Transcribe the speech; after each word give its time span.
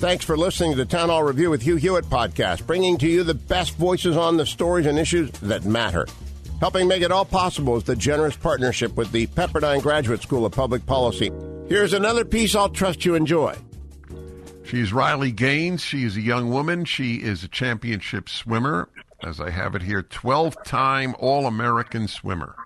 Thanks 0.00 0.24
for 0.24 0.34
listening 0.34 0.70
to 0.70 0.78
the 0.78 0.86
Town 0.86 1.10
Hall 1.10 1.22
Review 1.22 1.50
with 1.50 1.60
Hugh 1.60 1.76
Hewitt 1.76 2.06
podcast, 2.06 2.66
bringing 2.66 2.96
to 2.96 3.06
you 3.06 3.22
the 3.22 3.34
best 3.34 3.76
voices 3.76 4.16
on 4.16 4.38
the 4.38 4.46
stories 4.46 4.86
and 4.86 4.98
issues 4.98 5.30
that 5.40 5.66
matter. 5.66 6.06
Helping 6.58 6.88
make 6.88 7.02
it 7.02 7.12
all 7.12 7.26
possible 7.26 7.76
is 7.76 7.84
the 7.84 7.94
generous 7.94 8.34
partnership 8.34 8.96
with 8.96 9.12
the 9.12 9.26
Pepperdine 9.26 9.82
Graduate 9.82 10.22
School 10.22 10.46
of 10.46 10.52
Public 10.52 10.86
Policy. 10.86 11.30
Here's 11.68 11.92
another 11.92 12.24
piece 12.24 12.54
I'll 12.54 12.70
trust 12.70 13.04
you 13.04 13.14
enjoy. 13.14 13.54
She's 14.64 14.90
Riley 14.90 15.32
Gaines. 15.32 15.82
She 15.82 16.04
is 16.04 16.16
a 16.16 16.22
young 16.22 16.48
woman. 16.48 16.86
She 16.86 17.16
is 17.16 17.44
a 17.44 17.48
championship 17.48 18.30
swimmer, 18.30 18.88
as 19.22 19.38
I 19.38 19.50
have 19.50 19.74
it 19.74 19.82
here, 19.82 20.02
12 20.02 20.64
time 20.64 21.14
All 21.18 21.44
American 21.44 22.08
swimmer. 22.08 22.56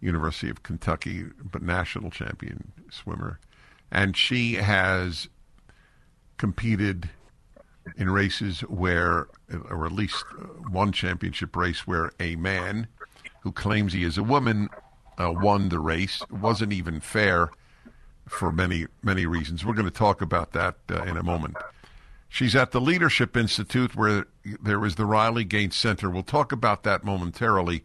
University 0.00 0.48
of 0.48 0.62
Kentucky, 0.62 1.24
but 1.42 1.62
national 1.62 2.12
champion 2.12 2.70
swimmer. 2.88 3.40
And 3.90 4.16
she 4.16 4.54
has 4.54 5.28
competed 6.36 7.10
in 7.96 8.10
races 8.10 8.60
where, 8.62 9.28
or 9.70 9.86
at 9.86 9.92
least 9.92 10.24
one 10.70 10.92
championship 10.92 11.54
race 11.54 11.86
where 11.86 12.12
a 12.18 12.36
man 12.36 12.88
who 13.40 13.52
claims 13.52 13.92
he 13.92 14.02
is 14.02 14.18
a 14.18 14.22
woman 14.22 14.68
uh, 15.18 15.32
won 15.32 15.68
the 15.68 15.78
race. 15.78 16.22
It 16.22 16.32
wasn't 16.32 16.72
even 16.72 17.00
fair 17.00 17.50
for 18.28 18.50
many, 18.50 18.86
many 19.02 19.24
reasons. 19.26 19.64
We're 19.64 19.74
going 19.74 19.86
to 19.86 19.90
talk 19.90 20.20
about 20.20 20.52
that 20.52 20.76
uh, 20.90 21.02
in 21.04 21.16
a 21.16 21.22
moment. 21.22 21.56
She's 22.28 22.56
at 22.56 22.72
the 22.72 22.80
Leadership 22.80 23.36
Institute 23.36 23.94
where 23.94 24.26
there 24.60 24.84
is 24.84 24.96
the 24.96 25.06
Riley 25.06 25.44
Gaines 25.44 25.76
Center. 25.76 26.10
We'll 26.10 26.24
talk 26.24 26.50
about 26.50 26.82
that 26.82 27.04
momentarily. 27.04 27.84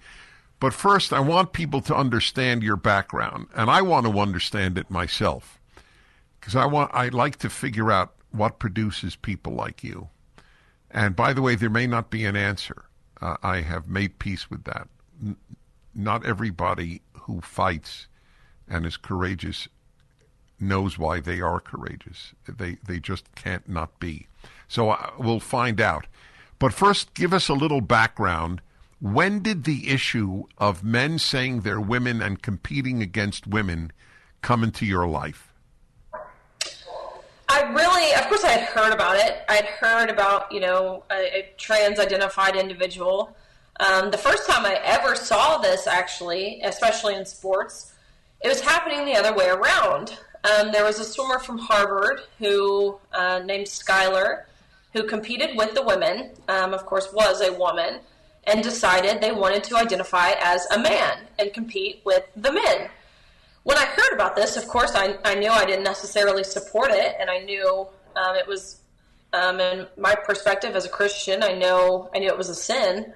But 0.60 0.74
first, 0.74 1.14
I 1.14 1.20
want 1.20 1.54
people 1.54 1.82
to 1.82 1.96
understand 1.96 2.62
your 2.62 2.76
background, 2.76 3.48
and 3.56 3.70
I 3.70 3.82
want 3.82 4.06
to 4.06 4.20
understand 4.20 4.78
it 4.78 4.92
myself 4.92 5.60
because 6.40 6.56
I 6.56 6.66
want 6.66 6.92
I 6.94 7.08
like 7.10 7.38
to 7.38 7.50
figure 7.50 7.92
out 7.92 8.14
what 8.32 8.60
produces 8.60 9.16
people 9.16 9.54
like 9.54 9.84
you. 9.84 10.10
And 10.90 11.16
by 11.16 11.34
the 11.34 11.42
way, 11.42 11.56
there 11.56 11.70
may 11.70 11.88
not 11.88 12.10
be 12.10 12.26
an 12.26 12.36
answer. 12.36 12.86
Uh, 13.22 13.38
I 13.44 13.62
have 13.62 13.88
made 13.88 14.20
peace 14.20 14.50
with 14.50 14.64
that. 14.66 14.88
N- 15.22 15.38
not 15.94 16.26
everybody 16.26 17.02
who 17.14 17.42
fights 17.42 18.08
and 18.68 18.86
is 18.86 18.98
courageous 18.98 19.68
knows 20.60 20.98
why 20.98 21.20
they 21.20 21.42
are 21.42 21.60
courageous. 21.60 22.34
They 22.48 22.78
they 22.86 23.00
just 23.00 23.34
can't 23.36 23.68
not 23.68 24.00
be. 24.00 24.28
So 24.68 24.92
uh, 24.92 25.12
we'll 25.18 25.40
find 25.40 25.82
out. 25.82 26.08
But 26.60 26.74
first, 26.74 27.14
give 27.14 27.34
us 27.34 27.50
a 27.50 27.54
little 27.54 27.82
background. 27.82 28.62
When 29.00 29.42
did 29.42 29.64
the 29.64 29.90
issue 29.90 30.44
of 30.60 30.84
men 30.84 31.18
saying 31.18 31.62
they're 31.62 31.82
women 31.82 32.22
and 32.22 32.42
competing 32.42 33.02
against 33.02 33.48
women 33.48 33.92
come 34.42 34.64
into 34.64 34.86
your 34.86 35.08
life? 35.08 35.51
I 38.02 38.06
really, 38.06 38.16
of 38.16 38.28
course, 38.30 38.44
I 38.44 38.52
had 38.54 38.64
heard 38.64 38.94
about 38.94 39.18
it. 39.18 39.44
I'd 39.48 39.66
heard 39.66 40.10
about, 40.10 40.52
you 40.52 40.60
know, 40.60 41.04
a, 41.12 41.40
a 41.40 41.54
trans 41.58 42.00
identified 42.00 42.56
individual. 42.56 43.38
Um, 43.80 44.10
the 44.10 44.18
first 44.18 44.50
time 44.50 44.66
I 44.66 44.80
ever 44.84 45.16
saw 45.16 45.60
this, 45.60 45.86
actually, 45.86 46.62
especially 46.64 47.14
in 47.14 47.28
sports, 47.28 47.94
it 48.44 48.48
was 48.48 48.60
happening 48.60 49.06
the 49.06 49.16
other 49.16 49.36
way 49.36 49.50
around. 49.50 50.18
Um, 50.44 50.72
there 50.72 50.84
was 50.84 51.00
a 51.00 51.04
swimmer 51.04 51.38
from 51.38 51.60
Harvard 51.60 52.22
who, 52.40 52.98
uh, 53.14 53.42
named 53.46 53.68
Schuyler, 53.68 54.48
who 54.94 55.04
competed 55.04 55.56
with 55.56 55.76
the 55.76 55.84
women, 55.84 56.32
um, 56.48 56.74
of 56.74 56.88
course, 56.88 57.14
was 57.14 57.42
a 57.42 57.54
woman, 57.54 58.00
and 58.46 58.64
decided 58.64 59.22
they 59.22 59.32
wanted 59.32 59.64
to 59.66 59.78
identify 59.78 60.32
as 60.42 60.66
a 60.72 60.80
man 60.80 61.20
and 61.38 61.54
compete 61.54 62.02
with 62.04 62.24
the 62.36 62.52
men 62.52 62.90
when 63.64 63.78
I 63.78 63.86
heard 63.86 64.14
about 64.14 64.36
this, 64.36 64.58
of 64.58 64.68
course, 64.68 64.94
I, 64.96 65.18
I 65.24 65.36
knew 65.36 65.50
I 65.50 65.66
didn't 65.66 65.84
necessarily 65.84 66.44
support 66.44 66.92
it, 66.92 67.16
and 67.20 67.30
I 67.30 67.40
knew 67.40 67.88
um, 68.16 68.36
it 68.36 68.48
was, 68.48 68.82
um, 69.34 69.60
in 69.60 69.88
my 69.98 70.16
perspective 70.16 70.76
as 70.76 70.86
a 70.86 70.90
Christian, 70.90 71.44
I 71.44 71.54
know 71.54 72.10
I 72.14 72.20
knew 72.20 72.28
it 72.28 72.38
was 72.38 72.50
a 72.50 72.56
sin, 72.56 73.14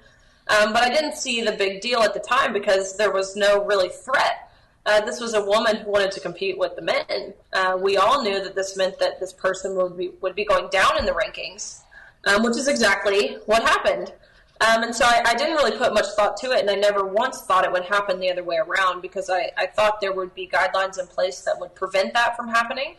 um, 0.48 0.72
but 0.72 0.82
I 0.82 0.88
didn't 0.88 1.16
see 1.16 1.42
the 1.42 1.52
big 1.52 1.80
deal 1.80 2.00
at 2.00 2.14
the 2.14 2.20
time 2.20 2.52
because 2.52 2.96
there 2.96 3.12
was 3.12 3.34
no 3.34 3.64
really 3.64 3.88
threat. 3.88 4.50
Uh, 4.86 5.00
this 5.00 5.20
was 5.20 5.34
a 5.34 5.44
woman 5.44 5.76
who 5.76 5.90
wanted 5.90 6.12
to 6.12 6.20
compete 6.20 6.56
with 6.56 6.76
the 6.76 6.82
men. 6.82 7.34
Uh, 7.52 7.76
we 7.80 7.96
all 7.96 8.22
knew 8.22 8.40
that 8.44 8.54
this 8.54 8.76
meant 8.76 9.00
that 9.00 9.18
this 9.18 9.32
person 9.32 9.74
would 9.74 9.96
be 9.96 10.12
would 10.20 10.36
be 10.36 10.44
going 10.44 10.68
down 10.70 10.96
in 10.96 11.04
the 11.04 11.10
rankings, 11.10 11.80
um, 12.26 12.44
which 12.44 12.56
is 12.56 12.68
exactly 12.68 13.36
what 13.46 13.64
happened. 13.64 14.12
Um, 14.60 14.84
and 14.84 14.94
so 14.94 15.04
I, 15.04 15.22
I, 15.26 15.34
didn't 15.34 15.56
really 15.56 15.76
put 15.76 15.92
much 15.92 16.06
thought 16.16 16.38
to 16.38 16.52
it, 16.52 16.60
and 16.60 16.70
I 16.70 16.76
never 16.76 17.04
once 17.04 17.42
thought 17.42 17.64
it 17.64 17.72
would 17.72 17.84
happen 17.84 18.18
the 18.18 18.30
other 18.30 18.42
way 18.42 18.56
around 18.56 19.02
because 19.02 19.28
I, 19.28 19.50
I 19.58 19.66
thought 19.66 20.00
there 20.00 20.14
would 20.14 20.34
be 20.34 20.48
guidelines 20.48 20.98
in 20.98 21.06
place 21.06 21.42
that 21.42 21.60
would 21.60 21.74
prevent 21.74 22.14
that 22.14 22.36
from 22.36 22.48
happening. 22.48 22.96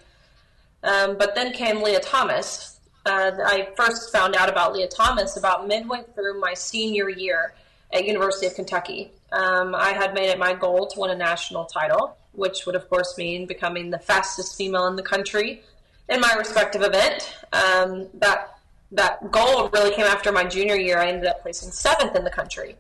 Um, 0.84 1.18
but 1.18 1.34
then 1.34 1.54
came 1.54 1.82
Leah 1.82 2.00
Thomas. 2.00 2.80
Uh, 3.08 3.32
I 3.44 3.70
first 3.76 4.12
found 4.12 4.36
out 4.36 4.50
about 4.50 4.74
Leah 4.74 4.88
Thomas 4.88 5.36
about 5.36 5.68
midway 5.68 6.04
through 6.14 6.40
my 6.40 6.54
senior 6.54 7.10
year 7.10 7.54
at 7.92 8.06
University 8.06 8.46
of 8.46 8.54
Kentucky. 8.54 9.12
Um, 9.32 9.74
I 9.74 9.94
had 9.94 10.14
made 10.14 10.30
it 10.30 10.38
my 10.38 10.54
goal 10.54 10.88
to 10.88 11.00
win 11.00 11.10
a 11.10 11.16
national 11.16 11.66
title, 11.66 12.18
which 12.34 12.66
would 12.66 12.76
of 12.76 12.88
course 12.90 13.18
mean 13.18 13.48
becoming 13.48 13.90
the 13.90 14.00
fastest 14.00 14.58
female 14.58 14.88
in 14.88 14.96
the 14.96 15.04
country 15.04 15.64
in 16.10 16.20
my 16.20 16.34
respective 16.38 16.84
event. 16.84 17.34
Um, 17.52 18.08
that 18.16 18.57
that 18.92 19.32
goal 19.32 19.70
really 19.70 19.94
came 19.94 20.06
after 20.06 20.32
my 20.32 20.44
junior 20.44 20.76
year. 20.76 20.98
I 20.98 21.08
ended 21.08 21.26
up 21.26 21.42
placing 21.42 21.72
seventh 21.72 22.16
in 22.16 22.24
the 22.24 22.30
country. 22.30 22.76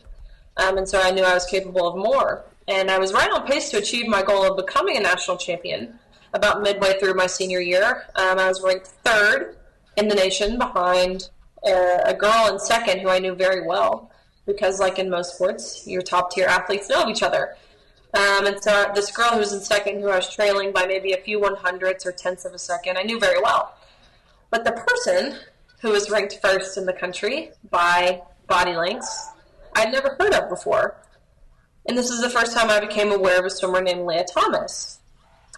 Um, 0.57 0.77
and 0.77 0.87
so 0.87 1.01
I 1.01 1.11
knew 1.11 1.23
I 1.23 1.33
was 1.33 1.45
capable 1.45 1.87
of 1.87 1.97
more. 1.97 2.45
And 2.67 2.89
I 2.89 2.97
was 2.97 3.13
right 3.13 3.31
on 3.31 3.45
pace 3.45 3.69
to 3.71 3.77
achieve 3.77 4.07
my 4.07 4.23
goal 4.23 4.49
of 4.49 4.57
becoming 4.57 4.97
a 4.97 4.99
national 4.99 5.37
champion 5.37 5.99
about 6.33 6.61
midway 6.61 6.99
through 6.99 7.13
my 7.13 7.27
senior 7.27 7.59
year. 7.59 8.05
Um, 8.15 8.39
I 8.39 8.47
was 8.47 8.61
ranked 8.61 8.87
third 8.87 9.57
in 9.95 10.07
the 10.07 10.15
nation 10.15 10.57
behind 10.57 11.29
a, 11.65 12.01
a 12.05 12.13
girl 12.13 12.47
in 12.51 12.59
second 12.59 12.99
who 12.99 13.09
I 13.09 13.19
knew 13.19 13.35
very 13.35 13.65
well 13.65 14.11
because, 14.45 14.79
like 14.79 14.99
in 14.99 15.09
most 15.09 15.35
sports, 15.35 15.87
your 15.87 16.01
top 16.01 16.31
tier 16.31 16.47
athletes 16.47 16.89
know 16.89 17.03
of 17.03 17.09
each 17.09 17.23
other. 17.23 17.55
Um, 18.13 18.47
and 18.47 18.61
so 18.61 18.91
this 18.95 19.11
girl 19.11 19.29
who 19.29 19.39
was 19.39 19.53
in 19.53 19.61
second, 19.61 20.01
who 20.01 20.09
I 20.09 20.15
was 20.15 20.33
trailing 20.33 20.71
by 20.71 20.85
maybe 20.85 21.13
a 21.13 21.17
few 21.17 21.39
one 21.39 21.55
hundredths 21.55 22.05
or 22.05 22.11
tenths 22.11 22.45
of 22.45 22.53
a 22.53 22.59
second, 22.59 22.97
I 22.97 23.03
knew 23.03 23.19
very 23.19 23.41
well. 23.41 23.75
But 24.49 24.65
the 24.65 24.71
person 24.71 25.37
who 25.87 25.93
was 25.93 26.09
ranked 26.09 26.37
first 26.41 26.77
in 26.77 26.85
the 26.85 26.91
country 26.91 27.49
by 27.71 28.21
body 28.47 28.75
lengths 28.75 29.29
I'd 29.73 29.89
never 29.89 30.17
heard 30.19 30.33
of 30.33 30.49
before. 30.49 30.97
And 31.87 31.97
this 31.97 32.09
is 32.09 32.21
the 32.21 32.29
first 32.29 32.53
time 32.53 32.69
I 32.69 32.81
became 32.81 33.13
aware 33.13 33.39
of 33.39 33.45
a 33.45 33.49
swimmer 33.49 33.81
named 33.81 34.05
Leah 34.05 34.25
Thomas. 34.25 34.99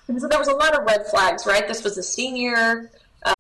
And 0.08 0.22
so 0.22 0.28
there 0.28 0.38
was 0.38 0.48
a 0.48 0.54
lot 0.54 0.78
of 0.78 0.86
red 0.86 1.08
flags, 1.08 1.48
right? 1.48 1.68
This 1.68 1.84
was 1.84 1.98
a 1.98 2.04
senior. 2.04 2.92
Uh... 3.24 3.34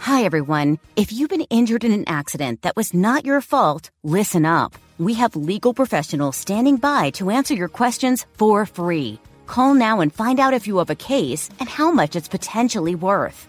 Hi, 0.00 0.24
everyone. 0.24 0.78
If 0.96 1.10
you've 1.10 1.30
been 1.30 1.46
injured 1.48 1.84
in 1.84 1.92
an 1.92 2.04
accident 2.06 2.62
that 2.62 2.76
was 2.76 2.92
not 2.92 3.24
your 3.24 3.40
fault, 3.40 3.88
listen 4.02 4.44
up. 4.44 4.74
We 4.98 5.14
have 5.14 5.34
legal 5.36 5.72
professionals 5.72 6.36
standing 6.36 6.76
by 6.76 7.10
to 7.10 7.30
answer 7.30 7.54
your 7.54 7.68
questions 7.68 8.26
for 8.34 8.66
free. 8.66 9.18
Call 9.46 9.72
now 9.72 10.00
and 10.00 10.12
find 10.12 10.38
out 10.38 10.52
if 10.52 10.66
you 10.66 10.76
have 10.78 10.90
a 10.90 10.94
case 10.94 11.48
and 11.60 11.68
how 11.68 11.90
much 11.90 12.14
it's 12.14 12.28
potentially 12.28 12.94
worth. 12.94 13.48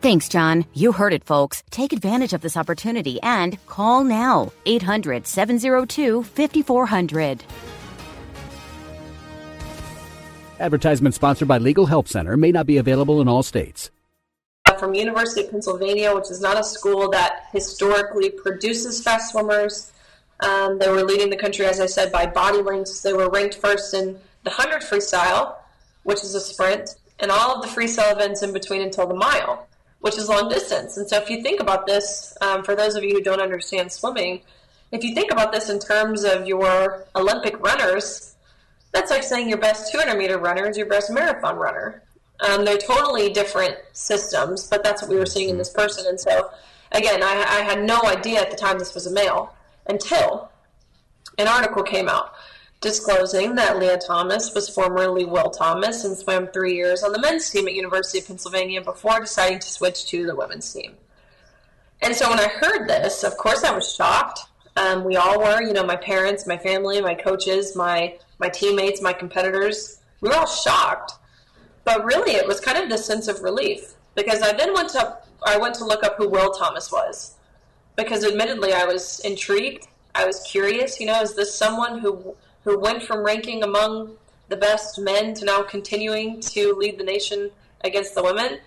Thanks, 0.00 0.30
John. 0.30 0.64
You 0.72 0.92
heard 0.92 1.12
it, 1.12 1.24
folks. 1.24 1.62
Take 1.70 1.92
advantage 1.92 2.32
of 2.32 2.40
this 2.40 2.56
opportunity 2.56 3.20
and 3.22 3.58
call 3.66 4.02
now 4.02 4.50
800 4.64 5.26
702 5.26 6.22
5400. 6.22 7.44
Advertisement 10.58 11.14
sponsored 11.14 11.48
by 11.48 11.58
Legal 11.58 11.84
Help 11.84 12.08
Center 12.08 12.38
may 12.38 12.50
not 12.50 12.64
be 12.64 12.78
available 12.78 13.20
in 13.20 13.28
all 13.28 13.42
states. 13.42 13.90
from 14.78 14.94
University 14.94 15.42
of 15.42 15.50
Pennsylvania, 15.50 16.14
which 16.14 16.30
is 16.30 16.40
not 16.40 16.58
a 16.58 16.64
school 16.64 17.10
that 17.10 17.48
historically 17.52 18.30
produces 18.30 19.02
fast 19.02 19.32
swimmers. 19.32 19.92
Um, 20.40 20.78
they 20.78 20.88
were 20.88 21.04
leading 21.04 21.28
the 21.28 21.36
country, 21.36 21.66
as 21.66 21.78
I 21.78 21.84
said, 21.84 22.10
by 22.10 22.24
body 22.24 22.62
lengths. 22.62 23.02
They 23.02 23.12
were 23.12 23.28
ranked 23.28 23.56
first 23.56 23.92
in 23.92 24.18
the 24.44 24.50
100 24.50 24.80
freestyle, 24.80 25.56
which 26.04 26.24
is 26.24 26.34
a 26.34 26.40
sprint, 26.40 26.96
and 27.18 27.30
all 27.30 27.56
of 27.56 27.62
the 27.62 27.68
freestyle 27.68 28.12
events 28.12 28.42
in 28.42 28.54
between 28.54 28.80
until 28.80 29.06
the 29.06 29.14
mile, 29.14 29.66
which 30.00 30.18
is 30.18 30.28
long 30.28 30.48
distance. 30.48 30.96
And 30.96 31.08
so, 31.08 31.16
if 31.18 31.30
you 31.30 31.42
think 31.42 31.60
about 31.60 31.86
this, 31.86 32.36
um, 32.40 32.62
for 32.62 32.74
those 32.74 32.96
of 32.96 33.04
you 33.04 33.14
who 33.14 33.22
don't 33.22 33.40
understand 33.40 33.92
swimming, 33.92 34.40
if 34.92 35.04
you 35.04 35.14
think 35.14 35.30
about 35.30 35.52
this 35.52 35.70
in 35.70 35.78
terms 35.78 36.24
of 36.24 36.46
your 36.46 37.06
Olympic 37.14 37.58
runners, 37.60 38.34
that's 38.92 39.10
like 39.10 39.22
saying 39.22 39.48
your 39.48 39.58
best 39.58 39.92
200 39.92 40.18
meter 40.18 40.38
runner 40.38 40.68
is 40.68 40.76
your 40.76 40.86
best 40.86 41.10
marathon 41.10 41.56
runner. 41.56 42.02
Um, 42.40 42.64
they're 42.64 42.78
totally 42.78 43.30
different 43.30 43.76
systems, 43.92 44.66
but 44.66 44.82
that's 44.82 45.02
what 45.02 45.10
we 45.10 45.16
were 45.16 45.26
seeing 45.26 45.50
in 45.50 45.58
this 45.58 45.70
person. 45.70 46.06
And 46.06 46.18
so, 46.18 46.50
again, 46.92 47.22
I, 47.22 47.44
I 47.48 47.60
had 47.62 47.84
no 47.84 48.00
idea 48.04 48.40
at 48.40 48.50
the 48.50 48.56
time 48.56 48.78
this 48.78 48.94
was 48.94 49.06
a 49.06 49.12
male 49.12 49.54
until 49.86 50.50
an 51.38 51.46
article 51.46 51.82
came 51.82 52.08
out 52.08 52.34
disclosing 52.80 53.54
that 53.56 53.78
Leah 53.78 53.98
Thomas 53.98 54.54
was 54.54 54.68
formerly 54.68 55.24
Will 55.24 55.50
Thomas 55.50 56.04
and 56.04 56.16
swam 56.16 56.46
three 56.48 56.74
years 56.74 57.02
on 57.02 57.12
the 57.12 57.20
men's 57.20 57.50
team 57.50 57.68
at 57.68 57.74
University 57.74 58.20
of 58.20 58.26
Pennsylvania 58.26 58.80
before 58.80 59.20
deciding 59.20 59.58
to 59.58 59.68
switch 59.68 60.06
to 60.06 60.26
the 60.26 60.34
women's 60.34 60.72
team. 60.72 60.96
And 62.00 62.16
so 62.16 62.30
when 62.30 62.40
I 62.40 62.48
heard 62.48 62.88
this, 62.88 63.22
of 63.22 63.36
course 63.36 63.64
I 63.64 63.74
was 63.74 63.94
shocked. 63.94 64.40
Um, 64.76 65.04
we 65.04 65.16
all 65.16 65.38
were, 65.38 65.62
you 65.62 65.74
know, 65.74 65.84
my 65.84 65.96
parents, 65.96 66.46
my 66.46 66.56
family, 66.56 67.00
my 67.02 67.14
coaches, 67.14 67.76
my 67.76 68.16
my 68.38 68.48
teammates, 68.48 69.02
my 69.02 69.12
competitors. 69.12 70.00
We 70.22 70.30
were 70.30 70.36
all 70.36 70.46
shocked. 70.46 71.12
But 71.84 72.04
really, 72.04 72.32
it 72.32 72.46
was 72.46 72.60
kind 72.60 72.78
of 72.78 72.88
this 72.88 73.04
sense 73.04 73.28
of 73.28 73.42
relief 73.42 73.94
because 74.14 74.40
I 74.40 74.52
then 74.52 74.72
went 74.72 74.88
to 74.90 75.18
I 75.44 75.58
went 75.58 75.74
to 75.76 75.84
look 75.84 76.02
up 76.02 76.16
who 76.16 76.28
Will 76.28 76.52
Thomas 76.52 76.90
was 76.90 77.34
because 77.96 78.24
admittedly 78.24 78.72
I 78.72 78.84
was 78.84 79.20
intrigued. 79.20 79.86
I 80.14 80.24
was 80.24 80.40
curious. 80.40 80.98
You 80.98 81.06
know, 81.06 81.20
is 81.20 81.34
this 81.34 81.54
someone 81.54 81.98
who 81.98 82.34
who 82.64 82.78
went 82.78 83.02
from 83.02 83.24
ranking 83.24 83.62
among 83.62 84.16
the 84.48 84.56
best 84.56 84.98
men 84.98 85.34
to 85.34 85.44
now 85.44 85.62
continuing 85.62 86.40
to 86.40 86.74
lead 86.74 86.98
the 86.98 87.04
nation 87.04 87.50
against 87.82 88.14
the 88.14 88.22
women? 88.22 88.58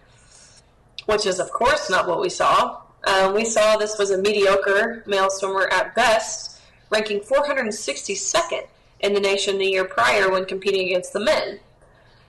Which 1.05 1.25
is, 1.25 1.39
of 1.39 1.51
course, 1.51 1.89
not 1.89 2.07
what 2.07 2.21
we 2.21 2.29
saw. 2.29 2.81
Um, 3.05 3.33
we 3.33 3.43
saw 3.43 3.75
this 3.75 3.97
was 3.97 4.11
a 4.11 4.17
mediocre 4.17 5.03
male 5.05 5.29
swimmer 5.29 5.67
at 5.67 5.93
best, 5.95 6.61
ranking 6.89 7.19
462nd 7.19 8.67
in 9.01 9.13
the 9.13 9.19
nation 9.19 9.57
the 9.57 9.65
year 9.65 9.83
prior 9.83 10.31
when 10.31 10.45
competing 10.45 10.87
against 10.87 11.11
the 11.11 11.19
men. 11.19 11.59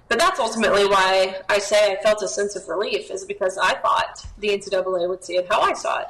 But 0.08 0.18
that's 0.18 0.40
ultimately 0.40 0.86
why 0.86 1.36
I 1.48 1.58
say 1.58 1.92
I 1.92 2.02
felt 2.02 2.22
a 2.22 2.28
sense 2.28 2.56
of 2.56 2.68
relief, 2.68 3.10
is 3.10 3.24
because 3.24 3.56
I 3.56 3.74
thought 3.74 4.26
the 4.38 4.48
NCAA 4.48 5.08
would 5.08 5.24
see 5.24 5.36
it 5.36 5.46
how 5.48 5.60
I 5.60 5.72
saw 5.72 6.00
it. 6.00 6.08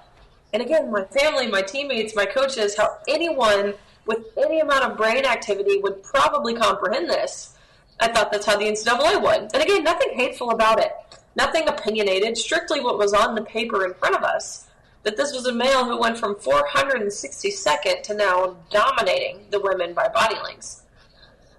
And 0.53 0.63
again, 0.63 0.91
my 0.91 1.05
family, 1.05 1.47
my 1.49 1.63
teammates, 1.63 2.17
my 2.17 2.27
coaches, 2.27 2.77
how 2.77 2.99
anyone 3.07 3.75
with 4.07 4.27
any 4.37 4.61
amount 4.61 4.85
of 4.85 4.97
brain 4.97 5.25
activity 5.25 5.79
would 5.79 6.03
probably 6.03 6.55
comprehend 6.55 7.09
this. 7.09 7.55
I 8.01 8.09
thought 8.09 8.33
that's 8.33 8.47
how 8.47 8.57
the 8.57 8.65
NCAA 8.65 9.23
would. 9.23 9.51
And 9.55 9.63
again, 9.63 9.85
nothing 9.85 10.11
hateful 10.15 10.51
about 10.51 10.81
it, 10.81 10.93
nothing 11.37 11.69
opinionated, 11.69 12.37
strictly 12.37 12.81
what 12.81 12.99
was 12.99 13.13
on 13.13 13.35
the 13.35 13.43
paper 13.43 13.85
in 13.85 13.95
front 13.95 14.17
of 14.17 14.23
us. 14.23 14.67
That 15.05 15.17
this 15.17 15.33
was 15.33 15.47
a 15.47 15.53
male 15.53 15.85
who 15.85 16.01
went 16.01 16.19
from 16.19 16.35
462nd 16.35 18.03
to 18.05 18.15
now 18.15 18.57
dominating 18.71 19.47
the 19.51 19.61
women 19.61 19.93
by 19.93 20.09
body 20.09 20.37
lengths. 20.43 20.83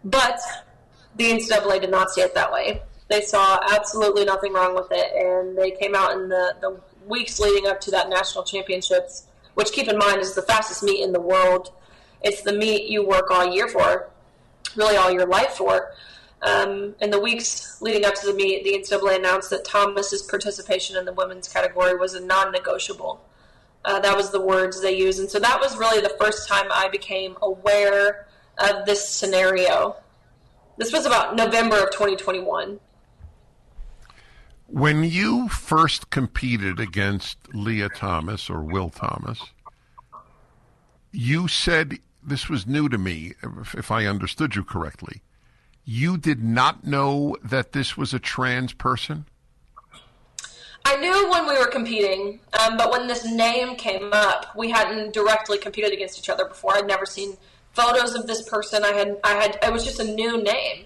But 0.04 0.40
the 1.16 1.32
NCAA 1.32 1.82
did 1.82 1.92
not 1.92 2.10
see 2.10 2.22
it 2.22 2.34
that 2.34 2.52
way. 2.52 2.82
They 3.08 3.22
saw 3.22 3.60
absolutely 3.72 4.26
nothing 4.26 4.54
wrong 4.54 4.76
with 4.76 4.88
it, 4.92 5.14
and 5.14 5.58
they 5.58 5.72
came 5.72 5.94
out 5.94 6.14
in 6.14 6.30
the, 6.30 6.56
the 6.60 6.80
weeks 7.08 7.40
leading 7.40 7.68
up 7.68 7.80
to 7.82 7.92
that 7.92 8.10
national 8.10 8.44
championships, 8.44 9.26
which 9.54 9.72
keep 9.72 9.88
in 9.88 9.98
mind 9.98 10.22
is 10.22 10.34
the 10.34 10.42
fastest 10.42 10.84
meet 10.84 11.04
in 11.04 11.12
the 11.12 11.22
world. 11.22 11.72
It's 12.26 12.42
the 12.42 12.52
meet 12.52 12.90
you 12.90 13.06
work 13.06 13.32
all 13.32 13.46
year 13.50 13.70
for, 13.70 14.10
really 14.76 14.98
all 14.98 15.10
your 15.10 15.26
life 15.26 15.52
for. 15.52 15.94
Um, 16.42 16.96
in 17.00 17.10
the 17.10 17.20
weeks 17.20 17.82
leading 17.82 18.04
up 18.04 18.16
to 18.16 18.28
the 18.28 18.34
meet, 18.34 18.66
the 18.66 18.74
NCAA 18.74 19.16
announced 19.16 19.50
that 19.52 19.64
Thomas's 19.64 20.22
participation 20.22 20.98
in 20.98 21.06
the 21.06 21.14
women's 21.14 21.48
category 21.48 21.96
was 21.96 22.16
a 22.16 22.20
non-negotiable. 22.20 23.24
Uh, 23.86 24.00
that 24.02 24.18
was 24.18 24.32
the 24.32 24.42
words 24.42 24.82
they 24.82 24.98
used, 24.98 25.20
and 25.20 25.30
so 25.30 25.40
that 25.40 25.62
was 25.62 25.78
really 25.78 26.02
the 26.02 26.14
first 26.20 26.50
time 26.50 26.66
I 26.72 26.90
became 26.90 27.38
aware 27.42 28.28
of 28.58 28.86
this 28.86 29.08
scenario 29.08 29.96
this 30.78 30.92
was 30.92 31.06
about 31.06 31.36
November 31.36 31.78
of 31.78 31.92
2021. 31.92 32.80
When 34.68 35.04
you 35.04 35.48
first 35.48 36.10
competed 36.10 36.80
against 36.80 37.38
Leah 37.54 37.90
Thomas 37.90 38.50
or 38.50 38.62
Will 38.62 38.90
Thomas, 38.90 39.40
you 41.12 41.48
said 41.48 42.00
this 42.26 42.50
was 42.50 42.66
new 42.66 42.90
to 42.90 42.98
me, 42.98 43.34
if, 43.74 43.92
I 43.92 44.06
understood 44.06 44.56
you 44.56 44.64
correctly. 44.64 45.22
You 45.84 46.18
did 46.18 46.44
not 46.44 46.86
know 46.86 47.38
that 47.44 47.72
this 47.72 47.96
was 47.96 48.14
a 48.14 48.20
trans 48.20 48.74
person? 48.74 49.26
I 50.84 50.98
knew 50.98 51.30
when 51.32 51.48
we 51.48 51.58
were 51.58 51.68
competing, 51.68 52.40
um, 52.60 52.78
but 52.78 52.92
when 52.92 53.08
this 53.08 53.26
name 53.26 53.76
came 53.76 54.12
up, 54.14 54.56
we 54.56 54.70
hadn't 54.70 55.14
directly 55.14 55.58
competed 55.58 55.94
against 55.94 56.20
each 56.20 56.30
other 56.30 56.46
before. 56.46 56.76
I'd 56.76 56.88
never 56.88 57.06
seen 57.06 57.38
photos 57.74 58.16
of 58.16 58.28
this 58.28 58.48
person. 58.48 58.84
I 58.84 58.92
had 58.92 59.18
I 59.24 59.34
had 59.34 59.60
it 59.64 59.74
was 59.74 59.84
just 59.84 60.00
a 60.00 60.04
new 60.04 60.42
name, 60.42 60.86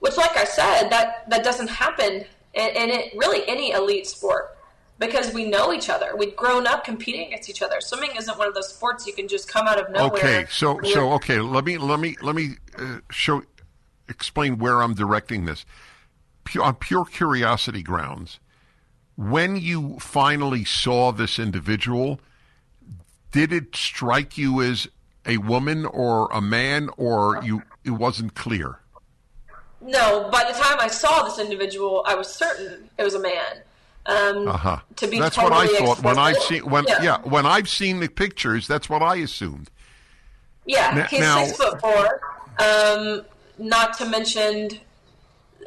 which, 0.00 0.16
like 0.16 0.36
I 0.36 0.44
said, 0.44 0.90
that 0.90 1.28
that 1.28 1.42
doesn't 1.42 1.68
happen 1.68 2.24
in, 2.54 2.68
in 2.68 2.90
it 2.90 3.12
really 3.16 3.46
any 3.48 3.72
elite 3.72 4.06
sport 4.06 4.56
because 5.02 5.34
we 5.34 5.44
know 5.44 5.72
each 5.72 5.90
other. 5.90 6.14
We've 6.16 6.36
grown 6.36 6.66
up 6.66 6.84
competing 6.84 7.26
against 7.26 7.50
each 7.50 7.60
other. 7.60 7.80
Swimming 7.80 8.10
isn't 8.16 8.38
one 8.38 8.46
of 8.46 8.54
those 8.54 8.68
sports 8.68 9.04
you 9.06 9.12
can 9.12 9.26
just 9.26 9.48
come 9.48 9.66
out 9.66 9.78
of 9.78 9.90
nowhere. 9.90 10.12
Okay, 10.12 10.46
so 10.48 10.80
so 10.84 11.12
okay, 11.14 11.40
let 11.40 11.64
me 11.64 11.76
let 11.76 11.98
me 11.98 12.16
let 12.22 12.36
me 12.36 12.50
uh, 12.78 12.98
show 13.10 13.42
explain 14.08 14.58
where 14.58 14.80
I'm 14.80 14.94
directing 14.94 15.44
this. 15.44 15.64
Pure, 16.44 16.64
on 16.64 16.74
pure 16.76 17.04
curiosity 17.04 17.82
grounds, 17.82 18.38
when 19.16 19.56
you 19.56 19.98
finally 19.98 20.64
saw 20.64 21.10
this 21.10 21.38
individual, 21.38 22.20
did 23.32 23.52
it 23.52 23.74
strike 23.74 24.38
you 24.38 24.62
as 24.62 24.86
a 25.26 25.38
woman 25.38 25.84
or 25.84 26.28
a 26.32 26.40
man, 26.40 26.90
or 26.96 27.42
you 27.42 27.62
it 27.84 27.90
wasn't 27.90 28.34
clear? 28.34 28.78
No, 29.80 30.28
by 30.30 30.44
the 30.44 30.56
time 30.56 30.78
I 30.78 30.86
saw 30.86 31.24
this 31.24 31.40
individual, 31.40 32.04
I 32.06 32.14
was 32.14 32.32
certain 32.32 32.88
it 32.96 33.02
was 33.02 33.14
a 33.14 33.20
man. 33.20 33.62
Um, 34.04 34.48
uh-huh. 34.48 34.80
To 34.96 35.06
be 35.06 35.18
that's 35.18 35.36
totally 35.36 35.66
what 35.66 35.74
I 35.74 35.78
thought 35.78 36.02
when 36.02 36.18
I 36.18 36.30
explicit. 36.30 36.64
see 36.64 36.68
when 36.68 36.84
yeah. 36.88 37.02
yeah. 37.02 37.18
when 37.22 37.46
I've 37.46 37.68
seen 37.68 38.00
the 38.00 38.08
pictures. 38.08 38.66
That's 38.66 38.88
what 38.88 39.02
I 39.02 39.16
assumed. 39.16 39.70
Yeah, 40.66 41.06
he's 41.06 41.20
now- 41.20 41.44
six 41.44 41.56
foot 41.56 41.80
four. 41.80 42.20
Um, 42.58 43.22
not 43.58 43.96
to 43.98 44.04
mention 44.04 44.70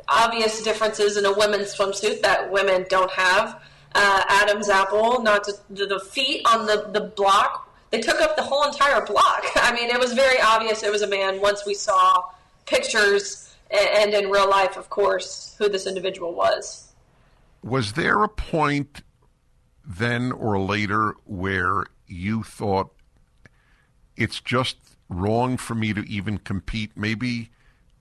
obvious 0.07 0.61
differences 0.63 1.17
in 1.17 1.25
a 1.25 1.33
women's 1.33 1.75
swimsuit 1.75 2.21
that 2.21 2.51
women 2.51 2.85
don't 2.89 3.11
have. 3.11 3.61
Uh, 3.93 4.23
Adam's 4.27 4.69
apple, 4.69 5.21
not 5.21 5.45
to, 5.45 5.53
the, 5.69 5.85
the 5.85 5.99
feet 5.99 6.45
on 6.45 6.65
the, 6.65 6.89
the 6.91 7.01
block, 7.01 7.73
they 7.91 8.01
took 8.01 8.21
up 8.21 8.35
the 8.35 8.43
whole 8.43 8.65
entire 8.65 9.05
block. 9.05 9.45
I 9.55 9.73
mean, 9.73 9.89
it 9.89 9.99
was 9.99 10.13
very 10.13 10.39
obvious 10.41 10.83
it 10.83 10.91
was 10.91 11.01
a 11.01 11.07
man 11.07 11.41
once 11.41 11.65
we 11.65 11.73
saw 11.73 12.23
pictures 12.65 13.55
and 13.71 14.13
in 14.13 14.29
real 14.29 14.49
life, 14.49 14.77
of 14.77 14.89
course, 14.89 15.55
who 15.57 15.69
this 15.69 15.87
individual 15.87 16.33
was. 16.33 16.93
Was 17.65 17.93
there 17.93 18.21
a 18.21 18.29
point 18.29 19.01
then 19.83 20.31
or 20.31 20.59
later 20.59 21.15
where 21.25 21.85
you 22.05 22.43
thought 22.43 22.91
it's 24.15 24.39
just 24.39 24.77
wrong 25.09 25.57
for 25.57 25.73
me 25.73 25.91
to 25.91 26.01
even 26.01 26.37
compete? 26.37 26.91
Maybe 26.95 27.49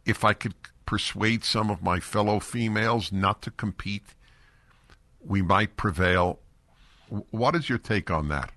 if 0.05 0.23
I 0.23 0.35
could 0.35 0.53
persuade 0.85 1.45
some 1.45 1.71
of 1.71 1.83
my 1.83 1.99
fellow 1.99 2.41
females 2.41 3.11
not 3.11 3.41
to 3.41 3.51
compete, 3.51 4.05
we 5.25 5.41
might 5.41 5.79
prevail. 5.79 6.41
What 7.31 7.57
is 7.57 7.67
your 7.67 7.79
take 7.79 8.11
on 8.11 8.29
that? 8.29 8.53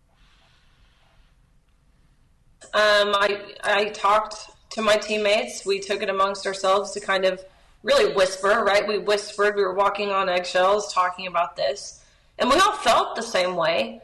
Um, 2.74 3.16
I 3.16 3.56
I 3.64 3.86
talked 3.92 4.36
to 4.72 4.82
my 4.82 4.98
teammates. 4.98 5.66
We 5.66 5.80
took 5.80 6.02
it 6.02 6.10
amongst 6.10 6.46
ourselves 6.46 6.92
to 6.92 7.00
kind 7.00 7.24
of 7.24 7.46
really 7.84 8.14
whisper, 8.14 8.64
right? 8.64 8.88
We 8.88 8.98
whispered. 8.98 9.56
We 9.56 9.64
were 9.64 9.74
walking 9.74 10.10
on 10.10 10.30
eggshells, 10.30 10.94
talking 10.94 11.28
about 11.28 11.56
this, 11.56 12.04
and 12.40 12.50
we 12.50 12.58
all 12.58 12.74
felt 12.74 13.16
the 13.16 13.22
same 13.22 13.56
way. 13.56 14.02